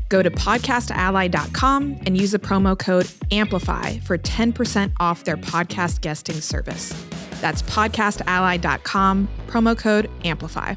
Go 0.08 0.22
to 0.22 0.30
podcastally.com 0.30 2.00
and 2.04 2.20
use 2.20 2.32
the 2.32 2.38
promo 2.38 2.78
code 2.78 3.06
AMPLIFY 3.30 4.02
for 4.02 4.18
10% 4.18 4.92
off 5.00 5.24
their 5.24 5.38
podcast 5.38 6.02
guesting 6.02 6.40
service. 6.40 6.92
That's 7.40 7.62
podcastally.com, 7.62 9.28
promo 9.46 9.78
code 9.78 10.10
AMPLIFY. 10.24 10.76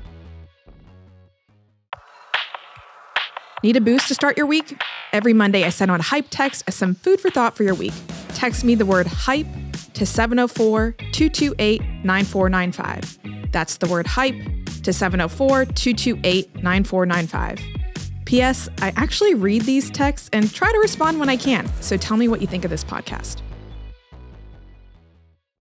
Need 3.66 3.78
a 3.78 3.82
boost 3.82 4.10
to 4.10 4.14
start 4.14 4.38
your 4.38 4.46
week? 4.46 4.80
Every 5.12 5.34
Monday, 5.34 5.64
I 5.64 5.70
send 5.70 5.90
out 5.90 6.00
a 6.00 6.04
hype 6.04 6.28
text 6.30 6.64
as 6.68 6.76
some 6.76 6.94
food 6.94 7.20
for 7.20 7.32
thought 7.32 7.58
for 7.58 7.64
your 7.64 7.74
week. 7.74 7.96
Text 8.36 8.64
me 8.64 8.76
the 8.76 8.86
word 8.86 9.08
hype 9.08 9.48
to 9.96 10.06
704 10.06 10.92
228 10.92 11.82
9495. 12.04 13.52
That's 13.52 13.78
the 13.78 13.88
word 13.88 14.06
hype 14.06 14.36
to 14.84 14.94
704 14.94 15.66
228 15.66 16.64
9495. 16.64 18.26
P.S. 18.26 18.70
I 18.82 18.94
actually 18.98 19.34
read 19.34 19.64
these 19.64 19.90
texts 19.90 20.30
and 20.32 20.54
try 20.54 20.72
to 20.72 20.78
respond 20.78 21.20
when 21.20 21.30
I 21.30 21.36
can. 21.36 21.68
So 21.82 21.98
tell 21.98 22.18
me 22.18 22.28
what 22.28 22.42
you 22.42 22.48
think 22.48 22.66
of 22.66 22.70
this 22.70 22.84
podcast. 22.84 23.42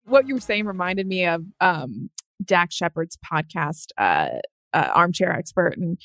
What 0.03 0.27
you 0.27 0.33
were 0.33 0.41
saying 0.41 0.65
reminded 0.65 1.07
me 1.07 1.25
of 1.25 1.45
um, 1.61 2.09
Dax 2.43 2.75
Shepard's 2.75 3.17
podcast, 3.17 3.91
uh, 3.97 4.39
uh, 4.73 4.89
Armchair 4.93 5.31
Expert, 5.31 5.77
and 5.77 5.97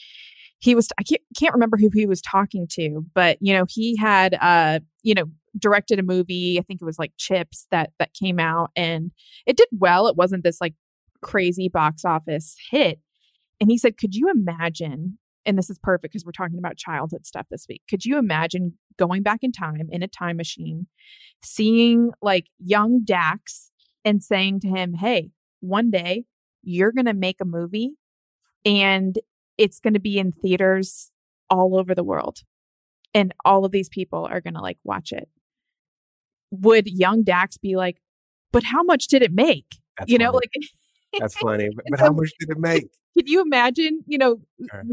he 0.58 0.74
was 0.74 0.88
I 0.98 1.02
can't, 1.02 1.22
can't 1.38 1.54
remember 1.54 1.76
who 1.76 1.90
he 1.92 2.06
was 2.06 2.20
talking 2.20 2.66
to, 2.72 3.04
but 3.14 3.38
you 3.40 3.54
know 3.54 3.64
he 3.68 3.96
had 3.96 4.36
uh, 4.40 4.80
you 5.02 5.14
know 5.14 5.24
directed 5.58 5.98
a 5.98 6.02
movie. 6.02 6.58
I 6.58 6.62
think 6.62 6.80
it 6.80 6.84
was 6.84 6.98
like 6.98 7.12
Chips 7.16 7.66
that 7.70 7.92
that 7.98 8.14
came 8.14 8.38
out, 8.38 8.70
and 8.76 9.10
it 9.46 9.56
did 9.56 9.68
well. 9.72 10.06
It 10.08 10.16
wasn't 10.16 10.44
this 10.44 10.60
like 10.60 10.74
crazy 11.22 11.68
box 11.68 12.04
office 12.04 12.56
hit. 12.70 13.00
And 13.60 13.70
he 13.70 13.78
said, 13.78 13.96
Could 13.96 14.14
you 14.14 14.30
imagine 14.30 15.18
and 15.48 15.56
this 15.56 15.70
is 15.70 15.78
perfect 15.78 16.12
because 16.12 16.26
we're 16.26 16.32
talking 16.32 16.58
about 16.58 16.76
childhood 16.76 17.24
stuff 17.24 17.46
this 17.50 17.64
week. 17.68 17.80
Could 17.88 18.04
you 18.04 18.18
imagine 18.18 18.74
going 18.98 19.22
back 19.22 19.38
in 19.40 19.50
time 19.50 19.88
in 19.88 20.02
a 20.02 20.08
time 20.08 20.36
machine, 20.36 20.88
seeing 21.42 22.10
like 22.20 22.48
young 22.58 23.02
Dax 23.02 23.70
and 24.04 24.22
saying 24.22 24.60
to 24.60 24.68
him, 24.68 24.92
Hey, 24.92 25.30
one 25.60 25.90
day 25.90 26.24
you're 26.62 26.92
going 26.92 27.06
to 27.06 27.14
make 27.14 27.40
a 27.40 27.46
movie 27.46 27.96
and 28.66 29.18
it's 29.58 29.80
going 29.80 29.94
to 29.94 30.00
be 30.00 30.18
in 30.18 30.32
theaters 30.32 31.10
all 31.50 31.76
over 31.78 31.94
the 31.94 32.04
world. 32.04 32.38
And 33.14 33.34
all 33.44 33.64
of 33.64 33.72
these 33.72 33.88
people 33.88 34.26
are 34.30 34.40
going 34.40 34.54
to 34.54 34.60
like 34.60 34.78
watch 34.84 35.12
it. 35.12 35.28
Would 36.50 36.86
young 36.86 37.24
Dax 37.24 37.58
be 37.58 37.76
like, 37.76 37.98
but 38.52 38.64
how 38.64 38.82
much 38.82 39.08
did 39.08 39.22
it 39.22 39.32
make? 39.32 39.66
That's 39.98 40.10
you 40.10 40.18
know, 40.18 40.30
like 40.30 40.50
that's 41.18 41.36
funny. 41.36 41.68
But, 41.74 41.84
but 41.90 42.00
how 42.00 42.12
much 42.12 42.30
did 42.38 42.50
it 42.50 42.58
make? 42.58 42.88
Can 43.18 43.26
you 43.26 43.42
imagine, 43.42 44.04
you 44.06 44.16
know, 44.16 44.36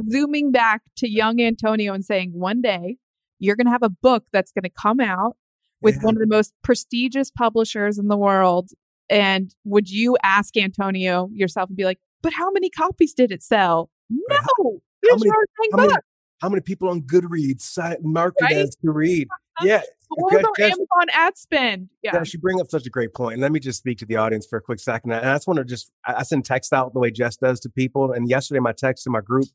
zooming 0.10 0.52
back 0.52 0.82
to 0.98 1.10
young 1.10 1.40
Antonio 1.40 1.94
and 1.94 2.04
saying, 2.04 2.32
one 2.34 2.62
day 2.62 2.98
you're 3.38 3.56
going 3.56 3.68
to 3.68 3.72
have 3.72 3.84
a 3.84 3.90
book 3.90 4.26
that's 4.34 4.52
going 4.52 4.64
to 4.64 4.70
come 4.70 5.00
out 5.00 5.38
with 5.82 5.96
yeah. 5.96 6.02
one 6.02 6.16
of 6.16 6.20
the 6.20 6.28
most 6.28 6.54
prestigious 6.64 7.30
publishers 7.30 8.00
in 8.00 8.08
the 8.08 8.18
world. 8.18 8.72
And 9.10 9.54
would 9.64 9.90
you 9.90 10.18
ask 10.24 10.58
Antonio 10.58 11.30
yourself 11.32 11.70
and 11.70 11.78
be 11.78 11.84
like, 11.84 12.00
but 12.24 12.34
how 12.34 12.50
many 12.50 12.72
copies 12.72 13.14
did 13.14 13.32
it 13.32 13.44
sell? 13.44 13.92
No, 14.10 14.36
how, 14.36 14.80
how, 15.10 15.16
many, 15.18 15.32
how, 15.72 15.78
many, 15.78 15.94
how 16.42 16.50
many 16.50 16.62
people 16.62 16.90
on 16.90 17.02
Goodreads 17.02 18.04
marked 18.04 18.42
right? 18.42 18.54
as 18.54 18.76
to 18.78 18.92
read? 18.92 19.28
Yeah, 19.62 19.82
or 20.12 20.30
Gosh, 20.30 20.60
Amazon 20.60 21.08
ad 21.14 21.38
spend. 21.38 21.90
Yeah. 22.04 22.14
Gosh, 22.14 22.34
you 22.34 22.40
bring 22.40 22.60
up 22.60 22.70
such 22.70 22.86
a 22.86 22.90
great 22.90 23.14
point. 23.14 23.40
let 23.40 23.52
me 23.52 23.60
just 23.60 23.80
speak 23.80 23.98
to 24.00 24.06
the 24.06 24.18
audience 24.18 24.46
for 24.46 24.58
a 24.58 24.62
quick 24.62 24.80
second. 24.80 25.12
And 25.12 25.28
I 25.28 25.36
just 25.36 25.48
want 25.48 25.58
to 25.58 25.66
just, 25.66 25.92
I 26.06 26.24
send 26.24 26.46
text 26.46 26.74
out 26.74 26.94
the 26.94 27.00
way 27.00 27.12
Jess 27.12 27.38
does 27.38 27.60
to 27.62 27.70
people. 27.70 28.12
And 28.12 28.30
yesterday, 28.30 28.60
my 28.60 28.72
text 28.72 29.04
to 29.06 29.10
my 29.10 29.22
group, 29.22 29.48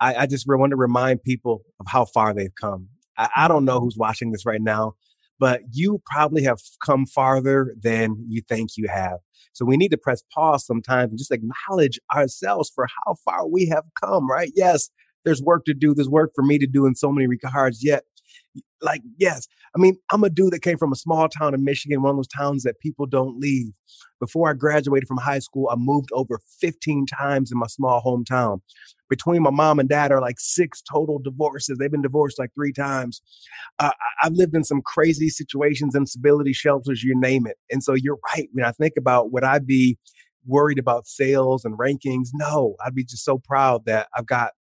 I, 0.00 0.14
I 0.14 0.26
just 0.26 0.46
want 0.46 0.70
to 0.70 0.76
remind 0.76 1.22
people 1.22 1.62
of 1.80 1.86
how 1.88 2.04
far 2.04 2.34
they've 2.34 2.54
come. 2.54 2.88
I, 3.16 3.28
I 3.36 3.48
don't 3.48 3.64
know 3.64 3.80
who's 3.80 3.96
watching 3.96 4.30
this 4.30 4.46
right 4.46 4.60
now, 4.60 4.94
but 5.38 5.62
you 5.72 6.02
probably 6.06 6.42
have 6.42 6.58
come 6.84 7.06
farther 7.06 7.74
than 7.80 8.24
you 8.28 8.42
think 8.48 8.70
you 8.76 8.88
have. 8.88 9.18
So 9.52 9.64
we 9.64 9.76
need 9.76 9.90
to 9.90 9.98
press 9.98 10.22
pause 10.32 10.64
sometimes 10.64 11.10
and 11.10 11.18
just 11.18 11.32
acknowledge 11.32 11.98
ourselves 12.14 12.70
for 12.74 12.86
how 12.86 13.14
far 13.24 13.46
we 13.46 13.66
have 13.66 13.84
come, 14.00 14.30
right? 14.30 14.52
Yes, 14.54 14.90
there's 15.24 15.42
work 15.42 15.64
to 15.64 15.74
do. 15.74 15.94
There's 15.94 16.08
work 16.08 16.32
for 16.34 16.42
me 16.44 16.58
to 16.58 16.66
do 16.66 16.86
in 16.86 16.94
so 16.94 17.10
many 17.10 17.26
regards. 17.26 17.84
Yet, 17.84 18.04
like, 18.80 19.02
yes, 19.18 19.46
I 19.74 19.80
mean, 19.80 19.96
I'm 20.10 20.24
a 20.24 20.30
dude 20.30 20.52
that 20.52 20.62
came 20.62 20.78
from 20.78 20.92
a 20.92 20.96
small 20.96 21.28
town 21.28 21.54
in 21.54 21.64
Michigan, 21.64 22.02
one 22.02 22.10
of 22.10 22.16
those 22.16 22.28
towns 22.28 22.62
that 22.62 22.80
people 22.80 23.06
don't 23.06 23.38
leave. 23.38 23.72
Before 24.20 24.50
I 24.50 24.54
graduated 24.54 25.06
from 25.06 25.18
high 25.18 25.38
school, 25.38 25.68
I 25.70 25.76
moved 25.76 26.10
over 26.12 26.40
15 26.60 27.06
times 27.06 27.52
in 27.52 27.58
my 27.58 27.66
small 27.66 28.02
hometown. 28.04 28.60
Between 29.08 29.42
my 29.42 29.50
mom 29.50 29.78
and 29.78 29.88
dad 29.88 30.12
are 30.12 30.20
like 30.20 30.36
six 30.38 30.82
total 30.82 31.18
divorces. 31.18 31.78
They've 31.78 31.90
been 31.90 32.02
divorced 32.02 32.38
like 32.38 32.50
three 32.54 32.72
times. 32.72 33.22
Uh, 33.78 33.92
I've 34.22 34.32
lived 34.32 34.54
in 34.54 34.64
some 34.64 34.82
crazy 34.82 35.28
situations, 35.28 35.94
instability 35.94 36.52
shelters, 36.52 37.02
you 37.02 37.18
name 37.18 37.46
it. 37.46 37.56
And 37.70 37.82
so 37.82 37.94
you're 37.94 38.18
right. 38.34 38.48
When 38.52 38.64
I 38.64 38.72
think 38.72 38.94
about 38.98 39.32
would 39.32 39.44
I 39.44 39.60
be 39.60 39.98
worried 40.46 40.78
about 40.78 41.06
sales 41.06 41.64
and 41.64 41.78
rankings? 41.78 42.28
No, 42.34 42.74
I'd 42.84 42.94
be 42.94 43.04
just 43.04 43.24
so 43.24 43.38
proud 43.38 43.84
that 43.86 44.08
I've 44.16 44.26
got 44.26 44.52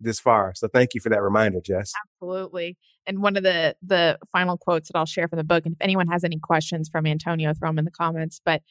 this 0.00 0.20
far. 0.20 0.52
So 0.54 0.68
thank 0.68 0.94
you 0.94 1.00
for 1.00 1.08
that 1.08 1.22
reminder, 1.22 1.60
Jess. 1.64 1.92
Absolutely. 2.14 2.76
And 3.08 3.22
one 3.22 3.36
of 3.36 3.42
the 3.42 3.74
the 3.82 4.18
final 4.30 4.56
quotes 4.56 4.88
that 4.88 4.98
I'll 4.98 5.06
share 5.06 5.26
from 5.26 5.38
the 5.38 5.44
book, 5.44 5.66
and 5.66 5.74
if 5.74 5.80
anyone 5.80 6.06
has 6.08 6.22
any 6.22 6.38
questions 6.38 6.88
from 6.88 7.06
Antonio, 7.06 7.52
throw 7.54 7.70
them 7.70 7.78
in 7.78 7.84
the 7.86 7.90
comments. 7.90 8.40
But 8.44 8.62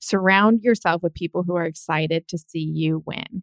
surround 0.00 0.62
yourself 0.62 1.02
with 1.02 1.14
people 1.14 1.44
who 1.44 1.56
are 1.56 1.64
excited 1.64 2.28
to 2.28 2.38
see 2.38 2.60
you 2.60 3.02
win. 3.06 3.42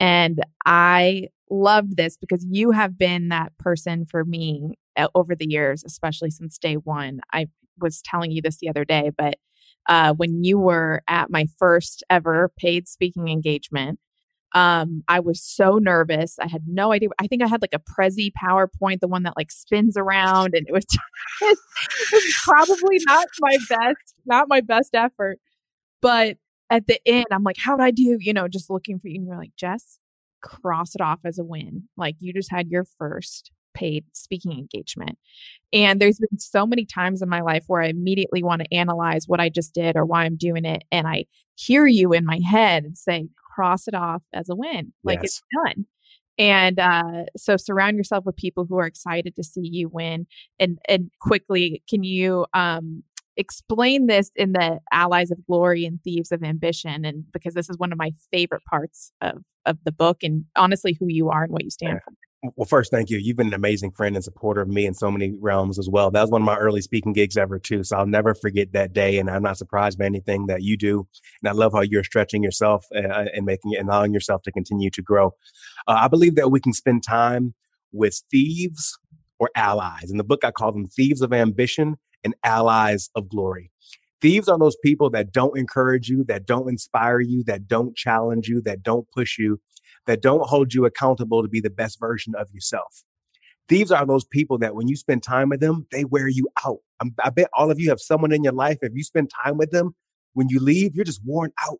And 0.00 0.42
I 0.64 1.28
loved 1.50 1.96
this 1.96 2.16
because 2.16 2.46
you 2.48 2.70
have 2.70 2.96
been 2.96 3.28
that 3.28 3.56
person 3.58 4.06
for 4.06 4.24
me 4.24 4.78
uh, 4.96 5.08
over 5.14 5.34
the 5.34 5.48
years, 5.48 5.82
especially 5.84 6.30
since 6.30 6.58
day 6.58 6.74
one. 6.76 7.20
I 7.32 7.48
was 7.80 8.00
telling 8.02 8.30
you 8.30 8.40
this 8.40 8.58
the 8.58 8.68
other 8.68 8.84
day, 8.84 9.10
but 9.16 9.34
uh, 9.88 10.12
when 10.14 10.44
you 10.44 10.58
were 10.58 11.02
at 11.08 11.30
my 11.30 11.46
first 11.58 12.04
ever 12.10 12.52
paid 12.58 12.86
speaking 12.86 13.28
engagement, 13.28 13.98
um, 14.54 15.02
I 15.08 15.20
was 15.20 15.42
so 15.42 15.78
nervous. 15.78 16.38
I 16.38 16.46
had 16.46 16.62
no 16.66 16.92
idea. 16.92 17.08
I 17.18 17.26
think 17.26 17.42
I 17.42 17.48
had 17.48 17.62
like 17.62 17.74
a 17.74 17.78
Prezi 17.78 18.30
PowerPoint, 18.32 19.00
the 19.00 19.08
one 19.08 19.22
that 19.24 19.36
like 19.36 19.50
spins 19.50 19.96
around, 19.96 20.54
and 20.54 20.66
it 20.66 20.72
was, 20.72 20.84
it 21.42 21.58
was 22.12 22.34
probably 22.44 22.98
not 23.06 23.26
my 23.40 23.58
best, 23.68 24.14
not 24.26 24.48
my 24.48 24.60
best 24.60 24.94
effort. 24.94 25.38
But 26.00 26.38
at 26.70 26.86
the 26.86 27.00
end, 27.06 27.26
I'm 27.30 27.42
like, 27.42 27.58
how 27.58 27.76
would 27.76 27.84
I 27.84 27.90
do? 27.90 28.18
You 28.20 28.32
know, 28.32 28.48
just 28.48 28.70
looking 28.70 28.98
for 28.98 29.08
you. 29.08 29.16
And 29.16 29.26
you're 29.26 29.36
like, 29.36 29.56
Jess, 29.56 29.98
cross 30.42 30.94
it 30.94 31.00
off 31.00 31.20
as 31.24 31.38
a 31.38 31.44
win. 31.44 31.88
Like 31.96 32.16
you 32.20 32.32
just 32.32 32.50
had 32.50 32.68
your 32.68 32.84
first 32.84 33.50
paid 33.74 34.04
speaking 34.12 34.52
engagement. 34.52 35.18
And 35.72 36.00
there's 36.00 36.18
been 36.18 36.38
so 36.38 36.66
many 36.66 36.84
times 36.84 37.22
in 37.22 37.28
my 37.28 37.40
life 37.42 37.64
where 37.66 37.82
I 37.82 37.88
immediately 37.88 38.42
want 38.42 38.62
to 38.62 38.74
analyze 38.74 39.24
what 39.26 39.40
I 39.40 39.50
just 39.50 39.72
did 39.74 39.96
or 39.96 40.04
why 40.04 40.24
I'm 40.24 40.36
doing 40.36 40.64
it. 40.64 40.84
And 40.90 41.06
I 41.06 41.26
hear 41.54 41.86
you 41.86 42.12
in 42.12 42.24
my 42.24 42.40
head 42.48 42.84
and 42.84 42.96
say, 42.96 43.28
cross 43.58 43.88
it 43.88 43.94
off 43.94 44.22
as 44.32 44.48
a 44.48 44.54
win. 44.54 44.92
Like 45.02 45.20
yes. 45.22 45.24
it's 45.24 45.42
done. 45.64 45.86
And 46.38 46.78
uh, 46.78 47.24
so 47.36 47.56
surround 47.56 47.96
yourself 47.96 48.24
with 48.24 48.36
people 48.36 48.64
who 48.68 48.78
are 48.78 48.86
excited 48.86 49.34
to 49.34 49.42
see 49.42 49.68
you 49.68 49.88
win. 49.88 50.28
And 50.60 50.78
and 50.88 51.10
quickly, 51.20 51.82
can 51.90 52.04
you 52.04 52.46
um, 52.54 53.02
explain 53.36 54.06
this 54.06 54.30
in 54.36 54.52
the 54.52 54.78
Allies 54.92 55.32
of 55.32 55.44
Glory 55.44 55.84
and 55.84 56.00
Thieves 56.04 56.30
of 56.30 56.44
Ambition? 56.44 57.04
And 57.04 57.24
because 57.32 57.54
this 57.54 57.68
is 57.68 57.76
one 57.76 57.90
of 57.90 57.98
my 57.98 58.12
favorite 58.32 58.64
parts 58.64 59.10
of 59.20 59.42
of 59.66 59.78
the 59.84 59.92
book, 59.92 60.18
and 60.22 60.44
honestly, 60.54 60.96
who 60.98 61.06
you 61.08 61.28
are 61.30 61.42
and 61.42 61.52
what 61.52 61.64
you 61.64 61.70
stand 61.70 61.98
for. 62.04 62.12
Well, 62.54 62.66
first, 62.66 62.92
thank 62.92 63.10
you. 63.10 63.18
You've 63.18 63.36
been 63.36 63.48
an 63.48 63.54
amazing 63.54 63.90
friend 63.90 64.14
and 64.14 64.24
supporter 64.24 64.60
of 64.60 64.68
me 64.68 64.86
in 64.86 64.94
so 64.94 65.10
many 65.10 65.34
realms 65.40 65.76
as 65.76 65.88
well. 65.90 66.12
That 66.12 66.20
was 66.20 66.30
one 66.30 66.42
of 66.42 66.46
my 66.46 66.56
early 66.56 66.80
speaking 66.80 67.12
gigs 67.12 67.36
ever, 67.36 67.58
too. 67.58 67.82
So 67.82 67.96
I'll 67.96 68.06
never 68.06 68.32
forget 68.32 68.72
that 68.72 68.92
day. 68.92 69.18
And 69.18 69.28
I'm 69.28 69.42
not 69.42 69.58
surprised 69.58 69.98
by 69.98 70.04
anything 70.04 70.46
that 70.46 70.62
you 70.62 70.76
do. 70.76 71.08
And 71.42 71.48
I 71.48 71.52
love 71.52 71.72
how 71.72 71.80
you're 71.80 72.04
stretching 72.04 72.44
yourself 72.44 72.86
uh, 72.94 73.24
and 73.34 73.44
making 73.44 73.74
and 73.76 73.88
allowing 73.88 74.14
yourself 74.14 74.42
to 74.42 74.52
continue 74.52 74.88
to 74.90 75.02
grow. 75.02 75.34
Uh, 75.88 75.98
I 76.02 76.06
believe 76.06 76.36
that 76.36 76.52
we 76.52 76.60
can 76.60 76.72
spend 76.72 77.02
time 77.02 77.54
with 77.92 78.22
thieves 78.30 78.96
or 79.40 79.50
allies. 79.56 80.08
In 80.08 80.16
the 80.16 80.24
book, 80.24 80.44
I 80.44 80.52
call 80.52 80.70
them 80.70 80.86
thieves 80.86 81.22
of 81.22 81.32
ambition 81.32 81.96
and 82.22 82.36
allies 82.44 83.10
of 83.16 83.28
glory. 83.28 83.72
Thieves 84.20 84.48
are 84.48 84.58
those 84.58 84.76
people 84.84 85.10
that 85.10 85.32
don't 85.32 85.56
encourage 85.56 86.08
you, 86.08 86.24
that 86.24 86.44
don't 86.44 86.68
inspire 86.68 87.20
you, 87.20 87.44
that 87.44 87.68
don't 87.68 87.96
challenge 87.96 88.48
you, 88.48 88.60
that 88.62 88.82
don't 88.82 89.08
push 89.10 89.38
you, 89.38 89.60
that 90.08 90.22
don't 90.22 90.48
hold 90.48 90.72
you 90.74 90.86
accountable 90.86 91.42
to 91.42 91.48
be 91.48 91.60
the 91.60 91.70
best 91.70 92.00
version 92.00 92.34
of 92.34 92.48
yourself. 92.50 93.04
Thieves 93.68 93.92
are 93.92 94.06
those 94.06 94.24
people 94.24 94.56
that 94.58 94.74
when 94.74 94.88
you 94.88 94.96
spend 94.96 95.22
time 95.22 95.50
with 95.50 95.60
them, 95.60 95.86
they 95.92 96.04
wear 96.04 96.26
you 96.26 96.48
out. 96.64 96.78
I'm, 97.00 97.14
i 97.22 97.28
bet 97.28 97.50
all 97.52 97.70
of 97.70 97.78
you 97.78 97.90
have 97.90 98.00
someone 98.00 98.32
in 98.32 98.42
your 98.42 98.54
life. 98.54 98.78
If 98.80 98.94
you 98.94 99.04
spend 99.04 99.30
time 99.44 99.58
with 99.58 99.70
them, 99.70 99.94
when 100.32 100.48
you 100.48 100.60
leave, 100.60 100.94
you're 100.94 101.04
just 101.04 101.20
worn 101.24 101.52
out. 101.68 101.78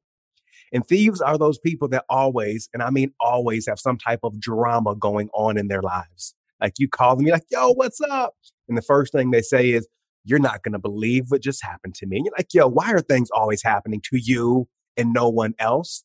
And 0.73 0.87
thieves 0.87 1.23
are 1.23 1.39
those 1.39 1.59
people 1.59 1.89
that 1.89 2.05
always, 2.11 2.69
and 2.75 2.83
I 2.83 2.91
mean 2.91 3.15
always, 3.19 3.67
have 3.67 3.79
some 3.79 3.97
type 3.97 4.21
of 4.23 4.39
drama 4.39 4.95
going 4.95 5.31
on 5.33 5.57
in 5.57 5.69
their 5.69 5.81
lives. 5.81 6.35
Like 6.61 6.75
you 6.79 6.87
call 6.87 7.17
them, 7.17 7.27
you're 7.27 7.37
like, 7.37 7.47
yo, 7.51 7.71
what's 7.71 8.01
up? 8.03 8.35
And 8.69 8.77
the 8.77 8.83
first 8.83 9.13
thing 9.13 9.31
they 9.31 9.41
say 9.41 9.71
is, 9.71 9.89
you're 10.25 10.39
not 10.39 10.63
going 10.63 10.73
to 10.73 10.79
believe 10.79 11.31
what 11.31 11.41
just 11.41 11.65
happened 11.65 11.95
to 11.95 12.07
me. 12.07 12.19
And 12.19 12.27
you're 12.27 12.35
like, 12.37 12.53
yo, 12.53 12.69
why 12.69 12.93
are 12.93 13.01
things 13.01 13.31
always 13.31 13.63
happening 13.63 14.03
to 14.11 14.19
you 14.19 14.69
and 14.95 15.15
no 15.15 15.31
one 15.31 15.55
else? 15.59 16.05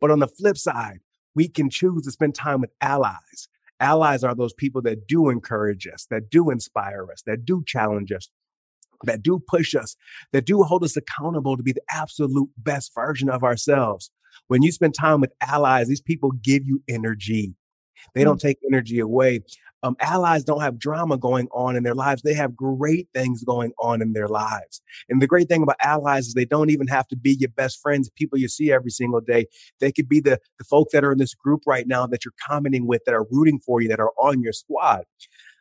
But 0.00 0.10
on 0.10 0.18
the 0.18 0.26
flip 0.26 0.58
side, 0.58 0.98
we 1.34 1.48
can 1.48 1.70
choose 1.70 2.04
to 2.04 2.10
spend 2.10 2.34
time 2.34 2.60
with 2.60 2.70
allies. 2.80 3.48
Allies 3.80 4.22
are 4.22 4.34
those 4.34 4.52
people 4.52 4.80
that 4.82 5.06
do 5.06 5.28
encourage 5.28 5.86
us, 5.86 6.06
that 6.10 6.30
do 6.30 6.50
inspire 6.50 7.06
us, 7.10 7.22
that 7.26 7.44
do 7.44 7.62
challenge 7.66 8.12
us, 8.12 8.30
that 9.02 9.22
do 9.22 9.42
push 9.46 9.74
us, 9.74 9.96
that 10.32 10.46
do 10.46 10.62
hold 10.62 10.84
us 10.84 10.96
accountable 10.96 11.56
to 11.56 11.62
be 11.62 11.72
the 11.72 11.82
absolute 11.90 12.48
best 12.56 12.94
version 12.94 13.28
of 13.28 13.42
ourselves. 13.42 14.10
When 14.46 14.62
you 14.62 14.72
spend 14.72 14.94
time 14.94 15.20
with 15.20 15.32
allies, 15.40 15.88
these 15.88 16.00
people 16.00 16.32
give 16.32 16.64
you 16.64 16.82
energy. 16.88 17.54
They 18.14 18.24
don't 18.24 18.38
mm. 18.38 18.42
take 18.42 18.58
energy 18.70 18.98
away 18.98 19.40
um, 19.84 19.96
allies 20.00 20.44
don't 20.44 20.62
have 20.62 20.78
drama 20.78 21.18
going 21.18 21.46
on 21.52 21.76
in 21.76 21.82
their 21.82 21.94
lives. 21.94 22.22
They 22.22 22.32
have 22.32 22.56
great 22.56 23.06
things 23.14 23.44
going 23.44 23.72
on 23.78 24.00
in 24.00 24.14
their 24.14 24.28
lives. 24.28 24.80
And 25.10 25.20
the 25.20 25.26
great 25.26 25.46
thing 25.46 25.62
about 25.62 25.76
allies 25.82 26.26
is 26.26 26.32
they 26.32 26.46
don't 26.46 26.70
even 26.70 26.86
have 26.86 27.06
to 27.08 27.16
be 27.16 27.36
your 27.38 27.50
best 27.50 27.80
friends, 27.82 28.08
people 28.16 28.38
you 28.38 28.48
see 28.48 28.72
every 28.72 28.90
single 28.90 29.20
day. 29.20 29.44
They 29.80 29.92
could 29.92 30.08
be 30.08 30.20
the, 30.20 30.38
the 30.58 30.64
folks 30.64 30.94
that 30.94 31.04
are 31.04 31.12
in 31.12 31.18
this 31.18 31.34
group 31.34 31.60
right 31.66 31.86
now 31.86 32.06
that 32.06 32.24
you're 32.24 32.32
commenting 32.48 32.86
with, 32.86 33.02
that 33.04 33.14
are 33.14 33.26
rooting 33.30 33.60
for 33.60 33.82
you, 33.82 33.88
that 33.88 34.00
are 34.00 34.12
on 34.18 34.40
your 34.40 34.54
squad. 34.54 35.04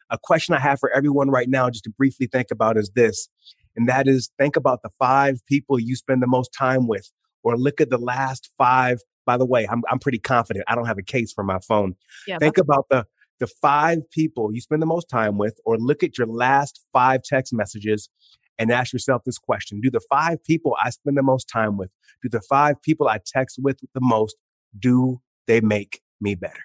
A 0.10 0.18
question 0.18 0.56
I 0.56 0.60
have 0.60 0.80
for 0.80 0.90
everyone 0.92 1.30
right 1.30 1.50
now, 1.50 1.70
just 1.70 1.84
to 1.84 1.90
briefly 1.90 2.28
think 2.28 2.48
about, 2.50 2.78
is 2.78 2.92
this. 2.96 3.28
And 3.76 3.90
that 3.90 4.08
is 4.08 4.32
think 4.40 4.56
about 4.56 4.84
the 4.84 4.90
five 4.98 5.42
people 5.48 5.80
you 5.80 5.98
spend 5.98 6.24
the 6.24 6.28
most 6.28 6.54
time 6.58 6.88
with, 6.88 7.12
or 7.44 7.58
look 7.58 7.82
at 7.82 7.90
the 7.90 7.98
last 7.98 8.52
five 8.58 9.00
by 9.26 9.38
the 9.38 9.46
way, 9.46 9.66
I'm, 9.72 9.84
I'm 9.90 10.00
pretty 10.00 10.20
confident. 10.20 10.66
I 10.68 10.76
don't 10.76 10.86
have 10.86 10.98
a 10.98 11.04
case 11.04 11.32
for 11.32 11.44
my 11.46 11.60
phone. 11.60 11.96
Yeah, 12.28 12.40
Think 12.40 12.58
about 12.58 12.88
the 12.90 13.06
the 13.40 13.48
five 13.48 14.10
people 14.10 14.54
you 14.54 14.62
spend 14.62 14.82
the 14.82 14.88
most 14.88 15.10
time 15.10 15.38
with, 15.38 15.60
or 15.66 15.78
look 15.78 16.04
at 16.04 16.18
your 16.18 16.28
last 16.28 16.82
five 16.94 17.22
text 17.24 17.54
messages 17.54 18.10
and 18.58 18.72
ask 18.72 18.94
yourself 18.94 19.24
this 19.26 19.38
question 19.38 19.82
Do 19.82 19.92
the 19.92 20.02
five 20.10 20.44
people 20.44 20.76
I 20.82 20.90
spend 20.90 21.18
the 21.18 21.24
most 21.24 21.50
time 21.50 21.78
with, 21.78 21.92
do 22.22 22.30
the 22.30 22.42
five 22.42 22.82
people 22.82 23.08
I 23.08 23.20
text 23.26 23.60
with 23.62 23.80
the 23.94 24.02
most, 24.02 24.36
do 24.78 25.22
they 25.48 25.62
make 25.62 26.02
me 26.22 26.36
better? 26.36 26.64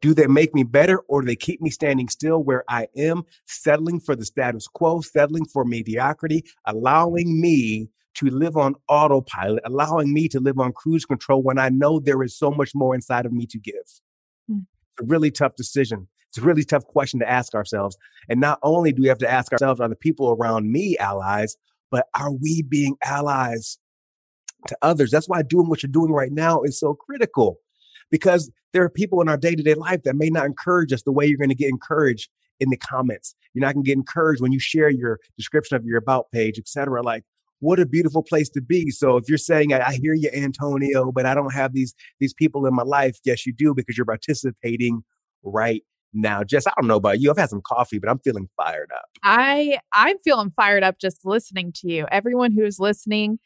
Do 0.00 0.14
they 0.14 0.26
make 0.26 0.54
me 0.54 0.62
better 0.62 1.00
or 1.08 1.22
do 1.22 1.26
they 1.26 1.36
keep 1.36 1.60
me 1.60 1.70
standing 1.70 2.08
still 2.08 2.42
where 2.42 2.64
I 2.68 2.86
am, 2.96 3.24
settling 3.46 4.00
for 4.00 4.14
the 4.14 4.24
status 4.24 4.68
quo, 4.68 5.00
settling 5.00 5.44
for 5.46 5.64
mediocrity, 5.64 6.44
allowing 6.66 7.40
me 7.40 7.88
to 8.14 8.26
live 8.26 8.56
on 8.56 8.74
autopilot, 8.88 9.62
allowing 9.64 10.12
me 10.12 10.28
to 10.28 10.40
live 10.40 10.58
on 10.58 10.72
cruise 10.72 11.04
control 11.04 11.42
when 11.42 11.58
I 11.58 11.68
know 11.68 11.98
there 11.98 12.22
is 12.22 12.36
so 12.36 12.50
much 12.50 12.72
more 12.74 12.94
inside 12.94 13.26
of 13.26 13.32
me 13.32 13.46
to 13.46 13.58
give? 13.58 13.74
A 15.00 15.04
really 15.04 15.30
tough 15.30 15.56
decision. 15.56 16.08
It's 16.28 16.38
a 16.38 16.42
really 16.42 16.64
tough 16.64 16.84
question 16.84 17.20
to 17.20 17.28
ask 17.28 17.54
ourselves. 17.54 17.96
And 18.28 18.40
not 18.40 18.58
only 18.62 18.92
do 18.92 19.02
we 19.02 19.08
have 19.08 19.18
to 19.18 19.30
ask 19.30 19.52
ourselves, 19.52 19.80
are 19.80 19.88
the 19.88 19.96
people 19.96 20.30
around 20.30 20.70
me 20.70 20.96
allies, 20.98 21.56
but 21.90 22.06
are 22.14 22.32
we 22.32 22.62
being 22.62 22.96
allies 23.02 23.78
to 24.66 24.76
others? 24.82 25.10
That's 25.10 25.28
why 25.28 25.42
doing 25.42 25.68
what 25.68 25.82
you're 25.82 25.90
doing 25.90 26.12
right 26.12 26.32
now 26.32 26.62
is 26.62 26.78
so 26.78 26.94
critical 26.94 27.58
because 28.10 28.50
there 28.72 28.82
are 28.82 28.90
people 28.90 29.20
in 29.20 29.28
our 29.28 29.36
day 29.36 29.54
to 29.54 29.62
day 29.62 29.74
life 29.74 30.02
that 30.02 30.16
may 30.16 30.28
not 30.28 30.46
encourage 30.46 30.92
us 30.92 31.02
the 31.02 31.12
way 31.12 31.26
you're 31.26 31.38
going 31.38 31.48
to 31.48 31.54
get 31.54 31.70
encouraged 31.70 32.28
in 32.60 32.70
the 32.70 32.76
comments. 32.76 33.34
You're 33.54 33.64
not 33.64 33.74
going 33.74 33.84
to 33.84 33.88
get 33.88 33.96
encouraged 33.96 34.42
when 34.42 34.52
you 34.52 34.58
share 34.58 34.90
your 34.90 35.18
description 35.36 35.76
of 35.76 35.84
your 35.84 35.98
about 35.98 36.30
page, 36.30 36.58
etc. 36.58 37.02
Like, 37.02 37.24
what 37.60 37.80
a 37.80 37.86
beautiful 37.86 38.22
place 38.22 38.48
to 38.50 38.60
be. 38.60 38.90
So 38.90 39.16
if 39.16 39.28
you're 39.28 39.38
saying, 39.38 39.72
I, 39.72 39.94
hear 39.94 40.14
you, 40.14 40.30
Antonio, 40.34 41.10
but 41.12 41.26
I 41.26 41.34
don't 41.34 41.52
have 41.52 41.72
these 41.72 41.94
these 42.20 42.34
people 42.34 42.66
in 42.66 42.74
my 42.74 42.84
life, 42.84 43.18
yes, 43.24 43.46
you 43.46 43.52
do 43.52 43.74
because 43.74 43.96
you're 43.96 44.06
participating 44.06 45.02
right 45.42 45.82
now. 46.12 46.42
Jess, 46.44 46.66
I 46.66 46.72
don't 46.78 46.88
know 46.88 46.96
about 46.96 47.20
you. 47.20 47.30
I've 47.30 47.38
had 47.38 47.50
some 47.50 47.62
coffee, 47.66 47.98
but 47.98 48.08
I'm 48.08 48.18
feeling 48.20 48.48
fired 48.56 48.90
up. 48.94 49.06
I 49.22 49.78
I'm 49.92 50.18
feeling 50.18 50.52
fired 50.56 50.82
up 50.82 50.98
just 50.98 51.24
listening 51.24 51.72
to 51.76 51.90
you. 51.90 52.06
Everyone 52.10 52.52
who's 52.52 52.78
listening, 52.78 53.38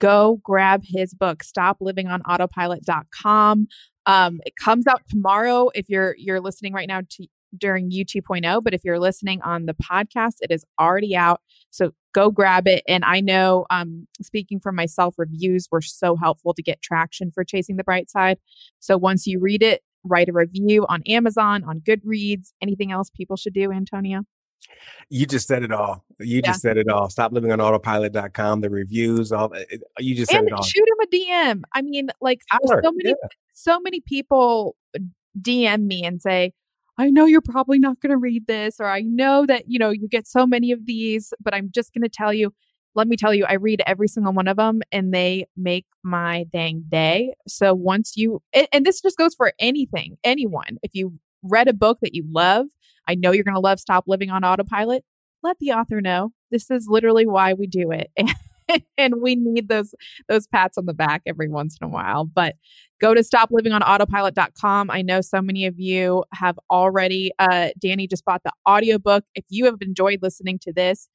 go 0.00 0.40
grab 0.42 0.82
his 0.84 1.14
book, 1.14 1.42
Stop 1.42 1.78
Living 1.80 2.08
on 2.08 2.22
Autopilot.com. 2.22 3.68
Um, 4.06 4.40
it 4.46 4.54
comes 4.56 4.86
out 4.86 5.02
tomorrow. 5.08 5.70
If 5.74 5.88
you're 5.88 6.14
you're 6.18 6.40
listening 6.40 6.72
right 6.72 6.88
now 6.88 7.02
to 7.02 7.26
during 7.56 7.90
U 7.90 8.04
2.0, 8.04 8.62
but 8.62 8.74
if 8.74 8.84
you're 8.84 8.98
listening 8.98 9.40
on 9.42 9.66
the 9.66 9.74
podcast, 9.74 10.36
it 10.40 10.50
is 10.50 10.64
already 10.80 11.16
out. 11.16 11.40
So 11.70 11.92
go 12.12 12.30
grab 12.30 12.66
it. 12.66 12.82
And 12.88 13.04
I 13.04 13.20
know, 13.20 13.66
um, 13.70 14.06
speaking 14.20 14.60
for 14.60 14.72
myself, 14.72 15.14
reviews 15.18 15.68
were 15.70 15.82
so 15.82 16.16
helpful 16.16 16.54
to 16.54 16.62
get 16.62 16.82
traction 16.82 17.30
for 17.30 17.44
Chasing 17.44 17.76
the 17.76 17.84
Bright 17.84 18.10
Side. 18.10 18.38
So 18.80 18.96
once 18.96 19.26
you 19.26 19.40
read 19.40 19.62
it, 19.62 19.82
write 20.04 20.28
a 20.28 20.32
review 20.32 20.86
on 20.88 21.02
Amazon, 21.06 21.64
on 21.64 21.80
Goodreads. 21.80 22.52
Anything 22.60 22.92
else 22.92 23.10
people 23.10 23.36
should 23.36 23.54
do, 23.54 23.72
Antonio? 23.72 24.22
You 25.08 25.26
just 25.26 25.46
said 25.46 25.62
it 25.62 25.72
all. 25.72 26.04
You 26.18 26.36
yeah. 26.36 26.50
just 26.50 26.60
said 26.60 26.76
it 26.76 26.88
all. 26.88 27.08
Stop 27.08 27.32
living 27.32 27.52
on 27.52 27.60
autopilot.com, 27.60 28.60
the 28.60 28.70
reviews, 28.70 29.32
all 29.32 29.52
it, 29.52 29.82
you 29.98 30.14
just 30.14 30.30
said 30.30 30.40
and 30.40 30.48
it 30.48 30.52
all. 30.52 30.62
Shoot 30.62 30.84
him 30.86 31.00
a 31.00 31.16
DM. 31.16 31.62
I 31.74 31.82
mean, 31.82 32.10
like 32.20 32.40
so 32.66 32.92
many 32.92 33.10
yeah. 33.10 33.14
so 33.52 33.80
many 33.80 34.00
people 34.00 34.76
DM 35.40 35.86
me 35.86 36.04
and 36.04 36.20
say, 36.20 36.52
I 36.98 37.10
know 37.10 37.26
you're 37.26 37.40
probably 37.40 37.78
not 37.78 38.00
going 38.00 38.10
to 38.10 38.16
read 38.16 38.48
this, 38.48 38.80
or 38.80 38.86
I 38.86 39.02
know 39.02 39.46
that, 39.46 39.64
you 39.68 39.78
know, 39.78 39.90
you 39.90 40.08
get 40.08 40.26
so 40.26 40.46
many 40.46 40.72
of 40.72 40.84
these, 40.84 41.32
but 41.40 41.54
I'm 41.54 41.70
just 41.72 41.94
going 41.94 42.02
to 42.02 42.08
tell 42.08 42.34
you, 42.34 42.52
let 42.96 43.06
me 43.06 43.16
tell 43.16 43.32
you, 43.32 43.44
I 43.44 43.54
read 43.54 43.80
every 43.86 44.08
single 44.08 44.32
one 44.32 44.48
of 44.48 44.56
them 44.56 44.80
and 44.90 45.14
they 45.14 45.46
make 45.56 45.86
my 46.02 46.44
dang 46.52 46.84
day. 46.88 47.34
So 47.46 47.72
once 47.72 48.14
you, 48.16 48.42
and, 48.52 48.66
and 48.72 48.84
this 48.84 49.00
just 49.00 49.16
goes 49.16 49.34
for 49.36 49.52
anything, 49.60 50.16
anyone, 50.24 50.78
if 50.82 50.90
you 50.94 51.18
read 51.44 51.68
a 51.68 51.72
book 51.72 51.98
that 52.02 52.14
you 52.14 52.24
love, 52.28 52.66
I 53.06 53.14
know 53.14 53.30
you're 53.30 53.44
going 53.44 53.54
to 53.54 53.60
love 53.60 53.78
Stop 53.78 54.04
Living 54.08 54.30
on 54.30 54.42
Autopilot. 54.42 55.04
Let 55.44 55.58
the 55.60 55.72
author 55.72 56.00
know. 56.00 56.32
This 56.50 56.68
is 56.68 56.86
literally 56.88 57.26
why 57.26 57.54
we 57.54 57.68
do 57.68 57.92
it. 57.92 58.10
and 58.98 59.14
we 59.20 59.36
need 59.36 59.68
those 59.68 59.94
those 60.28 60.46
pats 60.46 60.76
on 60.76 60.86
the 60.86 60.94
back 60.94 61.22
every 61.26 61.48
once 61.48 61.76
in 61.80 61.86
a 61.86 61.90
while. 61.90 62.24
But 62.24 62.56
go 63.00 63.14
to 63.14 63.20
stoplivingonautopilot.com. 63.20 64.90
I 64.90 65.02
know 65.02 65.20
so 65.20 65.40
many 65.40 65.66
of 65.66 65.78
you 65.78 66.24
have 66.34 66.58
already 66.70 67.32
uh 67.38 67.68
Danny 67.78 68.06
just 68.06 68.24
bought 68.24 68.42
the 68.44 68.52
audiobook. 68.68 69.24
If 69.34 69.44
you 69.48 69.64
have 69.66 69.76
enjoyed 69.80 70.20
listening 70.22 70.58
to 70.60 70.72
this, 70.72 71.08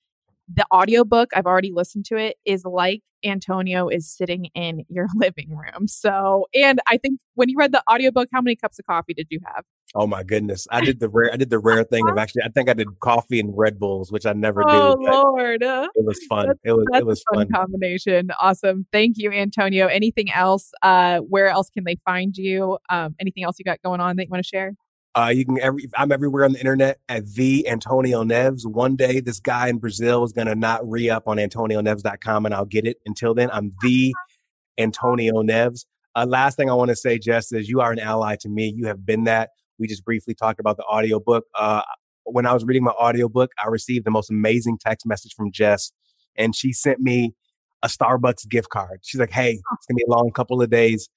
the 0.55 0.65
audiobook, 0.73 1.29
I've 1.35 1.45
already 1.45 1.71
listened 1.73 2.05
to 2.05 2.17
it, 2.17 2.37
is 2.45 2.63
like 2.65 3.01
Antonio 3.25 3.87
is 3.87 4.09
sitting 4.09 4.45
in 4.55 4.85
your 4.89 5.07
living 5.15 5.49
room. 5.49 5.87
So, 5.87 6.47
and 6.53 6.79
I 6.87 6.97
think 6.97 7.19
when 7.35 7.49
you 7.49 7.57
read 7.57 7.71
the 7.71 7.83
audiobook, 7.89 8.29
how 8.33 8.41
many 8.41 8.55
cups 8.55 8.79
of 8.79 8.85
coffee 8.85 9.13
did 9.13 9.27
you 9.29 9.39
have? 9.45 9.63
Oh 9.95 10.07
my 10.07 10.23
goodness. 10.23 10.67
I 10.71 10.81
did 10.81 10.99
the 10.99 11.07
rare 11.07 11.31
I 11.31 11.37
did 11.37 11.51
the 11.51 11.59
rare 11.59 11.83
thing 11.83 12.07
of 12.09 12.17
actually 12.17 12.41
I 12.43 12.49
think 12.49 12.67
I 12.67 12.73
did 12.73 12.87
coffee 12.99 13.39
and 13.39 13.55
Red 13.55 13.77
Bulls, 13.77 14.11
which 14.11 14.25
I 14.25 14.33
never 14.33 14.63
oh, 14.65 14.95
do. 14.95 15.07
Oh 15.07 15.11
Lord. 15.11 15.61
It 15.61 15.91
was 16.03 16.19
fun. 16.27 16.47
That's, 16.47 16.59
it 16.63 16.71
was 16.71 16.85
it 16.93 17.05
was 17.05 17.23
fun, 17.31 17.47
fun 17.47 17.53
combination. 17.53 18.31
Awesome. 18.41 18.87
Thank 18.91 19.17
you, 19.17 19.31
Antonio. 19.31 19.85
Anything 19.85 20.31
else? 20.31 20.71
Uh 20.81 21.19
where 21.19 21.47
else 21.47 21.69
can 21.69 21.83
they 21.83 21.97
find 22.05 22.35
you? 22.35 22.79
Um 22.89 23.15
anything 23.19 23.43
else 23.43 23.59
you 23.59 23.65
got 23.65 23.83
going 23.83 24.01
on 24.01 24.15
that 24.15 24.23
you 24.23 24.29
want 24.31 24.43
to 24.43 24.47
share? 24.47 24.73
Uh, 25.15 25.31
you 25.33 25.45
can 25.45 25.59
every 25.59 25.87
I'm 25.95 26.11
everywhere 26.11 26.43
on 26.43 26.53
the 26.53 26.59
internet 26.59 26.99
at 27.07 27.27
the 27.33 27.67
Antonio 27.67 28.23
Neves. 28.23 28.65
One 28.65 28.95
day, 28.95 29.19
this 29.19 29.39
guy 29.39 29.67
in 29.67 29.77
Brazil 29.77 30.23
is 30.23 30.33
gonna 30.33 30.55
not 30.55 30.87
re 30.89 31.09
up 31.09 31.27
on 31.27 31.37
AntonioNeves.com, 31.37 32.45
and 32.45 32.55
I'll 32.55 32.65
get 32.65 32.87
it. 32.87 32.97
Until 33.05 33.35
then, 33.35 33.49
I'm 33.51 33.73
the 33.81 34.13
Antonio 34.77 35.43
Neves. 35.43 35.85
Uh, 36.15 36.25
last 36.27 36.55
thing 36.55 36.69
I 36.69 36.73
want 36.73 36.89
to 36.89 36.95
say, 36.95 37.19
Jess, 37.19 37.51
is 37.51 37.69
you 37.69 37.81
are 37.81 37.91
an 37.91 37.99
ally 37.99 38.35
to 38.41 38.49
me. 38.49 38.73
You 38.75 38.87
have 38.87 39.05
been 39.05 39.23
that. 39.25 39.51
We 39.77 39.87
just 39.87 40.03
briefly 40.03 40.33
talked 40.33 40.59
about 40.59 40.77
the 40.77 40.83
audiobook. 40.83 41.45
Uh, 41.53 41.81
when 42.23 42.45
I 42.45 42.53
was 42.53 42.63
reading 42.63 42.83
my 42.83 42.91
audiobook, 42.91 43.51
I 43.63 43.67
received 43.67 44.05
the 44.05 44.11
most 44.11 44.31
amazing 44.31 44.77
text 44.79 45.05
message 45.05 45.33
from 45.35 45.51
Jess, 45.51 45.91
and 46.35 46.55
she 46.55 46.73
sent 46.73 46.99
me 46.99 47.33
a 47.83 47.87
Starbucks 47.87 48.47
gift 48.49 48.69
card. 48.69 49.01
She's 49.03 49.19
like, 49.19 49.31
"Hey, 49.31 49.59
it's 49.73 49.85
gonna 49.85 49.97
be 49.97 50.05
a 50.07 50.11
long 50.11 50.31
couple 50.31 50.59
of 50.59 50.71
days. 50.71 51.07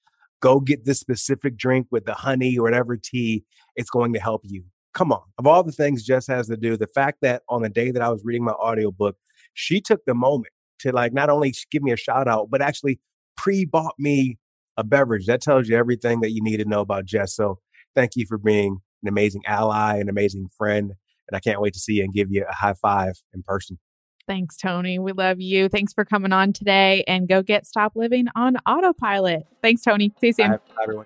Go 0.41 0.59
get 0.59 0.85
this 0.85 0.99
specific 0.99 1.57
drink 1.57 1.87
with 1.91 2.05
the 2.05 2.13
honey 2.13 2.57
or 2.57 2.63
whatever 2.63 2.95
tea 2.95 3.43
it's 3.75 3.89
going 3.89 4.13
to 4.13 4.19
help 4.19 4.41
you. 4.43 4.63
Come 4.93 5.11
on. 5.11 5.21
Of 5.37 5.45
all 5.45 5.63
the 5.63 5.71
things 5.71 6.03
Jess 6.03 6.27
has 6.27 6.47
to 6.47 6.57
do, 6.57 6.77
the 6.77 6.87
fact 6.87 7.19
that 7.21 7.43
on 7.49 7.61
the 7.61 7.69
day 7.69 7.91
that 7.91 8.01
I 8.01 8.09
was 8.09 8.21
reading 8.23 8.43
my 8.43 8.53
audiobook, 8.53 9.15
she 9.53 9.79
took 9.81 10.05
the 10.05 10.13
moment 10.13 10.53
to 10.79 10.91
like 10.91 11.13
not 11.13 11.29
only 11.29 11.53
give 11.71 11.83
me 11.83 11.91
a 11.91 11.97
shout 11.97 12.27
out, 12.27 12.49
but 12.49 12.61
actually 12.61 12.99
pre-bought 13.35 13.95
me 13.97 14.37
a 14.75 14.83
beverage. 14.83 15.25
That 15.25 15.41
tells 15.41 15.67
you 15.67 15.77
everything 15.77 16.21
that 16.21 16.31
you 16.31 16.41
need 16.41 16.57
to 16.57 16.65
know 16.65 16.81
about 16.81 17.05
Jess. 17.05 17.35
So 17.35 17.59
thank 17.95 18.15
you 18.15 18.25
for 18.27 18.37
being 18.37 18.79
an 19.03 19.09
amazing 19.09 19.41
ally, 19.45 19.97
an 19.97 20.09
amazing 20.09 20.49
friend. 20.55 20.93
And 21.29 21.35
I 21.35 21.39
can't 21.39 21.61
wait 21.61 21.73
to 21.73 21.79
see 21.79 21.93
you 21.93 22.03
and 22.03 22.13
give 22.13 22.31
you 22.31 22.45
a 22.49 22.53
high 22.53 22.73
five 22.73 23.13
in 23.33 23.43
person. 23.43 23.79
Thanks, 24.27 24.57
Tony. 24.57 24.99
We 24.99 25.13
love 25.13 25.39
you. 25.39 25.69
Thanks 25.69 25.93
for 25.93 26.03
coming 26.03 26.33
on 26.33 26.51
today 26.53 27.03
and 27.07 27.27
go 27.27 27.41
get 27.41 27.65
Stop 27.65 27.95
Living 27.95 28.27
on 28.35 28.57
Autopilot. 28.67 29.47
Thanks, 29.61 29.81
Tony. 29.81 30.13
See 30.19 30.27
you 30.27 30.33
soon. 30.33 30.51
Bye, 30.51 30.59
everyone. 30.83 31.05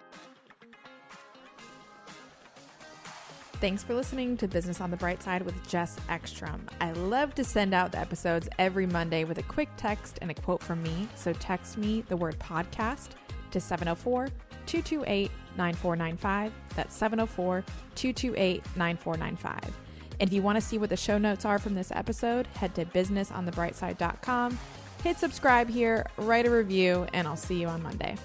Thanks 3.61 3.83
for 3.83 3.93
listening 3.93 4.37
to 4.37 4.47
Business 4.47 4.81
on 4.81 4.89
the 4.89 4.97
Bright 4.97 5.21
Side 5.21 5.43
with 5.43 5.67
Jess 5.67 5.95
Ekstrom. 6.09 6.65
I 6.81 6.93
love 6.93 7.35
to 7.35 7.43
send 7.43 7.75
out 7.75 7.91
the 7.91 7.99
episodes 7.99 8.49
every 8.57 8.87
Monday 8.87 9.23
with 9.23 9.37
a 9.37 9.43
quick 9.43 9.69
text 9.77 10.17
and 10.23 10.31
a 10.31 10.33
quote 10.33 10.63
from 10.63 10.81
me. 10.81 11.07
So 11.13 11.31
text 11.33 11.77
me 11.77 12.01
the 12.09 12.17
word 12.17 12.39
podcast 12.39 13.09
to 13.51 13.61
704 13.61 14.29
228 14.65 15.29
9495. 15.57 16.51
That's 16.75 16.95
704 16.95 17.63
228 17.93 18.63
9495. 18.75 19.80
And 20.21 20.29
if 20.29 20.33
you 20.35 20.43
want 20.43 20.55
to 20.55 20.61
see 20.61 20.77
what 20.77 20.89
the 20.89 20.97
show 20.97 21.17
notes 21.17 21.45
are 21.45 21.57
from 21.57 21.73
this 21.73 21.91
episode, 21.91 22.45
head 22.53 22.75
to 22.75 22.85
businessonthebrightside.com, 22.85 24.59
hit 25.03 25.17
subscribe 25.17 25.67
here, 25.67 26.05
write 26.15 26.45
a 26.45 26.51
review, 26.51 27.07
and 27.11 27.27
I'll 27.27 27.35
see 27.35 27.59
you 27.59 27.67
on 27.67 27.81
Monday. 27.81 28.15